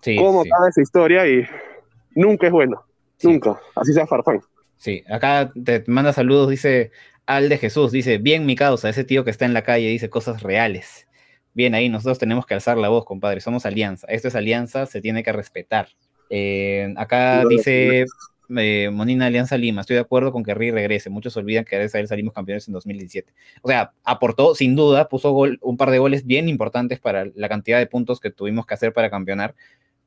Sí, 0.02 0.16
cómo 0.16 0.40
acaba 0.40 0.70
esa 0.70 0.82
historia 0.82 1.28
y 1.28 1.46
nunca 2.16 2.48
es 2.48 2.54
bueno, 2.54 2.82
nunca, 3.22 3.60
así 3.76 3.92
sea 3.92 4.08
Farfán. 4.08 4.40
Sí, 4.78 5.04
acá 5.10 5.52
te 5.66 5.84
manda 5.88 6.14
saludos, 6.14 6.50
dice 6.50 6.92
Al 7.26 7.50
de 7.50 7.58
Jesús, 7.58 7.92
dice, 7.92 8.20
bien 8.20 8.46
mi 8.46 8.56
causa, 8.56 8.88
ese 8.88 9.04
tío 9.04 9.26
que 9.26 9.32
está 9.32 9.44
en 9.44 9.54
la 9.54 9.64
calle 9.64 9.90
dice 9.90 10.10
cosas 10.10 10.44
reales. 10.44 11.10
Bien 11.54 11.76
ahí, 11.76 11.90
nosotros 11.90 12.20
tenemos 12.20 12.46
que 12.46 12.54
alzar 12.54 12.78
la 12.78 12.88
voz, 12.88 13.04
compadre, 13.04 13.42
somos 13.42 13.66
alianza. 13.66 14.08
Esto 14.08 14.30
es 14.30 14.36
alianza, 14.36 14.86
se 14.86 15.02
tiene 15.02 15.24
que 15.24 15.34
respetar. 15.34 15.90
Eh, 16.30 16.94
acá 16.96 17.44
dice 17.44 18.06
Monina 18.52 19.28
Alianza 19.28 19.58
Lima, 19.58 19.82
estoy 19.82 19.96
de 19.96 20.02
acuerdo 20.02 20.32
con 20.32 20.44
que 20.44 20.54
Rey 20.54 20.72
regrese. 20.72 21.10
Muchos 21.10 21.38
olvidan 21.38 21.64
que 21.64 21.76
a 21.78 21.82
él 21.82 22.08
salimos 22.08 22.34
campeones 22.34 22.68
en 22.68 22.74
2017. 22.74 23.34
O 23.62 23.70
sea, 23.70 23.94
aportó, 24.04 24.56
sin 24.56 24.76
duda, 24.76 25.08
puso 25.08 25.32
un 25.34 25.78
par 25.78 25.90
de 25.92 26.00
goles 26.00 26.26
bien 26.26 26.50
importantes 26.50 27.00
para 27.00 27.26
la 27.34 27.50
cantidad 27.50 27.80
de 27.80 27.88
puntos 27.88 28.20
que 28.20 28.30
tuvimos 28.30 28.66
que 28.66 28.74
hacer 28.74 28.94
para 28.94 29.10
campeonar. 29.10 29.56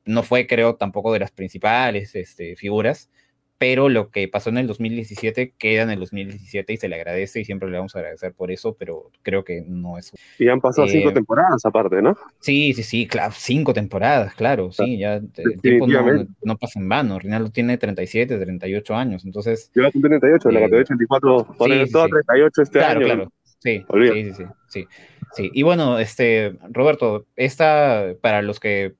No 0.05 0.21
fue, 0.23 0.45
creo, 0.45 0.75
tampoco 0.75 1.11
de 1.11 1.19
las 1.19 1.31
principales 1.31 2.15
este, 2.15 2.55
figuras, 2.55 3.09
pero 3.57 3.87
lo 3.87 4.09
que 4.09 4.27
pasó 4.27 4.49
en 4.49 4.57
el 4.57 4.67
2017 4.67 5.53
queda 5.57 5.83
en 5.83 5.91
el 5.91 5.99
2017 5.99 6.73
y 6.73 6.77
se 6.77 6.89
le 6.89 6.95
agradece 6.95 7.39
y 7.39 7.45
siempre 7.45 7.69
le 7.69 7.77
vamos 7.77 7.95
a 7.95 7.99
agradecer 7.99 8.33
por 8.33 8.51
eso, 8.51 8.75
pero 8.77 9.11
creo 9.21 9.43
que 9.45 9.63
no 9.65 9.97
es... 9.97 10.11
Y 10.37 10.49
han 10.49 10.59
pasado 10.59 10.87
cinco 10.87 11.09
eh, 11.09 11.13
temporadas 11.13 11.65
aparte, 11.65 12.01
¿no? 12.01 12.17
Sí, 12.39 12.73
sí, 12.73 12.83
sí, 12.83 13.07
claro, 13.07 13.33
cinco 13.35 13.73
temporadas, 13.73 14.33
claro, 14.35 14.71
sí, 14.71 14.97
ya 14.97 15.15
el 15.15 15.61
tiempo 15.61 15.87
no, 15.87 16.57
pasa 16.57 16.79
en 16.79 16.89
vano, 16.89 17.17
Rinaldo 17.17 17.49
tiene 17.49 17.77
37, 17.77 18.37
38 18.37 18.95
años, 18.95 19.25
entonces... 19.25 19.71
Yo 19.73 19.89
con 19.91 20.01
38, 20.01 20.51
la 20.51 20.59
categoría 20.59 20.83
84, 20.83 21.47
poner 21.57 21.89
todo 21.89 22.07
38 22.09 22.61
este 22.61 22.83
año. 22.83 23.05
Claro, 23.05 23.31
sí, 23.59 23.85
sí, 23.89 24.33
sí, 24.33 24.43
sí, 24.67 24.87
sí, 25.33 25.51
Y 25.53 25.63
bueno, 25.63 25.97
este, 25.97 26.57
Roberto, 26.71 27.25
esta, 27.35 28.15
para 28.21 28.41
los 28.41 28.59
que 28.59 28.95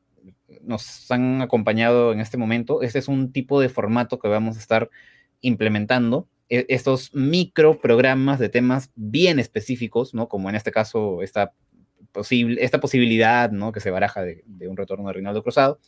nos 0.65 1.10
han 1.12 1.41
acompañado 1.41 2.12
en 2.12 2.19
este 2.19 2.38
momento, 2.38 2.82
este 2.82 2.99
es 2.99 3.08
un 3.08 3.32
tipo 3.32 3.60
de 3.60 3.69
formato 3.69 4.19
que 4.19 4.28
vamos 4.28 4.58
a 4.58 4.60
estar 4.60 4.89
implementando. 5.41 6.28
E, 6.49 6.65
estos 6.69 7.13
micro 7.13 7.80
programas 7.80 8.39
de 8.39 8.49
temas 8.49 8.91
bien 8.95 9.39
específicos, 9.39 10.13
¿no? 10.13 10.28
Como 10.28 10.49
en 10.49 10.56
este 10.56 10.71
caso, 10.71 11.21
esta, 11.21 11.54
posible, 12.12 12.63
esta 12.63 12.80
posibilidad, 12.80 13.51
¿no? 13.51 13.71
Que 13.71 13.80
se 13.80 13.91
baraja 13.91 14.23
de, 14.23 14.43
un 14.67 14.78
retorno 14.78 15.08
de 15.08 15.13
Reinaldo 15.13 15.43
Cruzado. 15.43 15.80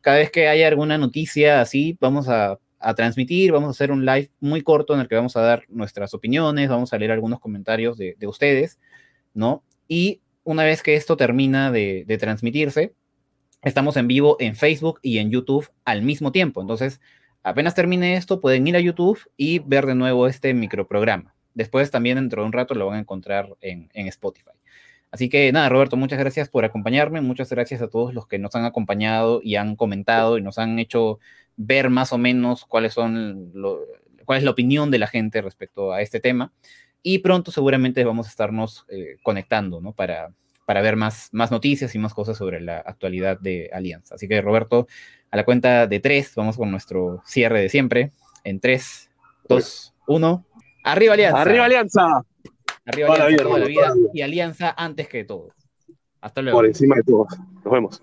Cada 0.00 0.18
vez 0.18 0.30
que 0.30 0.48
haya 0.48 0.68
alguna 0.68 0.98
noticia 0.98 1.60
así, 1.60 1.96
vamos 2.00 2.28
a, 2.28 2.58
transmitir, 2.96 3.52
vamos 3.52 3.68
a 3.68 3.70
hacer 3.72 3.92
un 3.92 4.06
live 4.06 4.30
muy 4.40 4.62
corto 4.62 4.94
en 4.94 5.00
el 5.00 5.08
que 5.08 5.14
vamos 5.14 5.36
a 5.36 5.42
dar 5.42 5.64
nuestras 5.68 6.14
opiniones, 6.14 6.70
vamos 6.70 6.94
a 6.94 6.98
leer 6.98 7.10
algunos 7.10 7.38
comentarios 7.38 7.98
de, 7.98 8.16
ustedes, 8.26 8.78
¿no? 9.34 9.62
Y 9.86 10.22
una 10.44 10.64
vez 10.64 10.82
que 10.82 10.94
esto 10.94 11.16
termina 11.18 11.70
de, 11.70 12.04
de 12.06 12.16
transmitirse, 12.16 12.94
Estamos 13.62 13.98
en 13.98 14.08
vivo 14.08 14.38
en 14.40 14.56
Facebook 14.56 15.00
y 15.02 15.18
en 15.18 15.30
YouTube 15.30 15.68
al 15.84 16.00
mismo 16.00 16.32
tiempo. 16.32 16.62
Entonces, 16.62 17.00
apenas 17.42 17.74
termine 17.74 18.16
esto, 18.16 18.40
pueden 18.40 18.66
ir 18.66 18.74
a 18.74 18.80
YouTube 18.80 19.20
y 19.36 19.58
ver 19.58 19.84
de 19.84 19.94
nuevo 19.94 20.26
este 20.26 20.54
microprograma. 20.54 21.34
Después 21.52 21.90
también 21.90 22.16
dentro 22.16 22.40
de 22.40 22.46
un 22.46 22.52
rato 22.52 22.74
lo 22.74 22.86
van 22.86 22.96
a 22.96 23.00
encontrar 23.00 23.54
en, 23.60 23.90
Spotify. 23.92 24.52
Así 25.10 25.28
que 25.28 25.52
nada, 25.52 25.68
Roberto, 25.68 25.96
muchas 25.98 26.18
gracias 26.18 26.48
por 26.48 26.64
acompañarme. 26.64 27.20
Muchas 27.20 27.50
gracias 27.50 27.82
a 27.82 27.88
todos 27.88 28.14
los 28.14 28.26
que 28.26 28.38
nos 28.38 28.54
han 28.54 28.64
acompañado 28.64 29.40
y 29.42 29.56
han 29.56 29.76
comentado 29.76 30.38
y 30.38 30.42
nos 30.42 30.58
han 30.58 30.78
hecho 30.78 31.18
ver 31.56 31.90
más 31.90 32.14
o 32.14 32.18
menos 32.18 32.64
cuáles 32.64 32.94
son 32.94 33.52
cuál 34.24 34.38
es 34.38 34.44
la 34.44 34.52
opinión 34.52 34.90
de 34.90 34.98
la 35.00 35.06
gente 35.06 35.42
respecto 35.42 35.92
a 35.92 36.00
este 36.00 36.18
tema. 36.18 36.52
Y 37.02 37.18
pronto 37.18 37.50
seguramente 37.50 38.04
vamos 38.04 38.26
a 38.26 38.30
estarnos 38.30 38.86
eh, 38.88 39.16
conectando, 39.22 39.82
¿no? 39.82 39.92
Para, 39.92 40.32
para 40.70 40.82
ver 40.82 40.94
más, 40.94 41.30
más 41.32 41.50
noticias 41.50 41.96
y 41.96 41.98
más 41.98 42.14
cosas 42.14 42.38
sobre 42.38 42.60
la 42.60 42.78
actualidad 42.78 43.40
de 43.40 43.70
Alianza. 43.72 44.14
Así 44.14 44.28
que 44.28 44.40
Roberto, 44.40 44.86
a 45.32 45.36
la 45.36 45.44
cuenta 45.44 45.88
de 45.88 45.98
tres, 45.98 46.32
vamos 46.36 46.56
con 46.56 46.70
nuestro 46.70 47.20
cierre 47.26 47.60
de 47.60 47.68
siempre. 47.68 48.12
En 48.44 48.60
tres, 48.60 49.10
dos, 49.48 49.96
uno. 50.06 50.46
¡Arriba 50.84 51.14
Alianza! 51.14 51.40
¡Arriba 51.40 51.64
Alianza! 51.64 52.24
Arriba 52.84 53.14
Alianza 53.14 53.42
toda 53.42 53.58
la 53.58 53.66
vida 53.66 53.94
y 54.14 54.22
Alianza 54.22 54.72
antes 54.78 55.08
que 55.08 55.24
todo. 55.24 55.48
Hasta 56.20 56.40
luego. 56.40 56.58
Por 56.58 56.66
encima 56.66 56.94
de 56.94 57.02
todos. 57.02 57.36
Nos 57.64 57.72
vemos. 57.72 58.02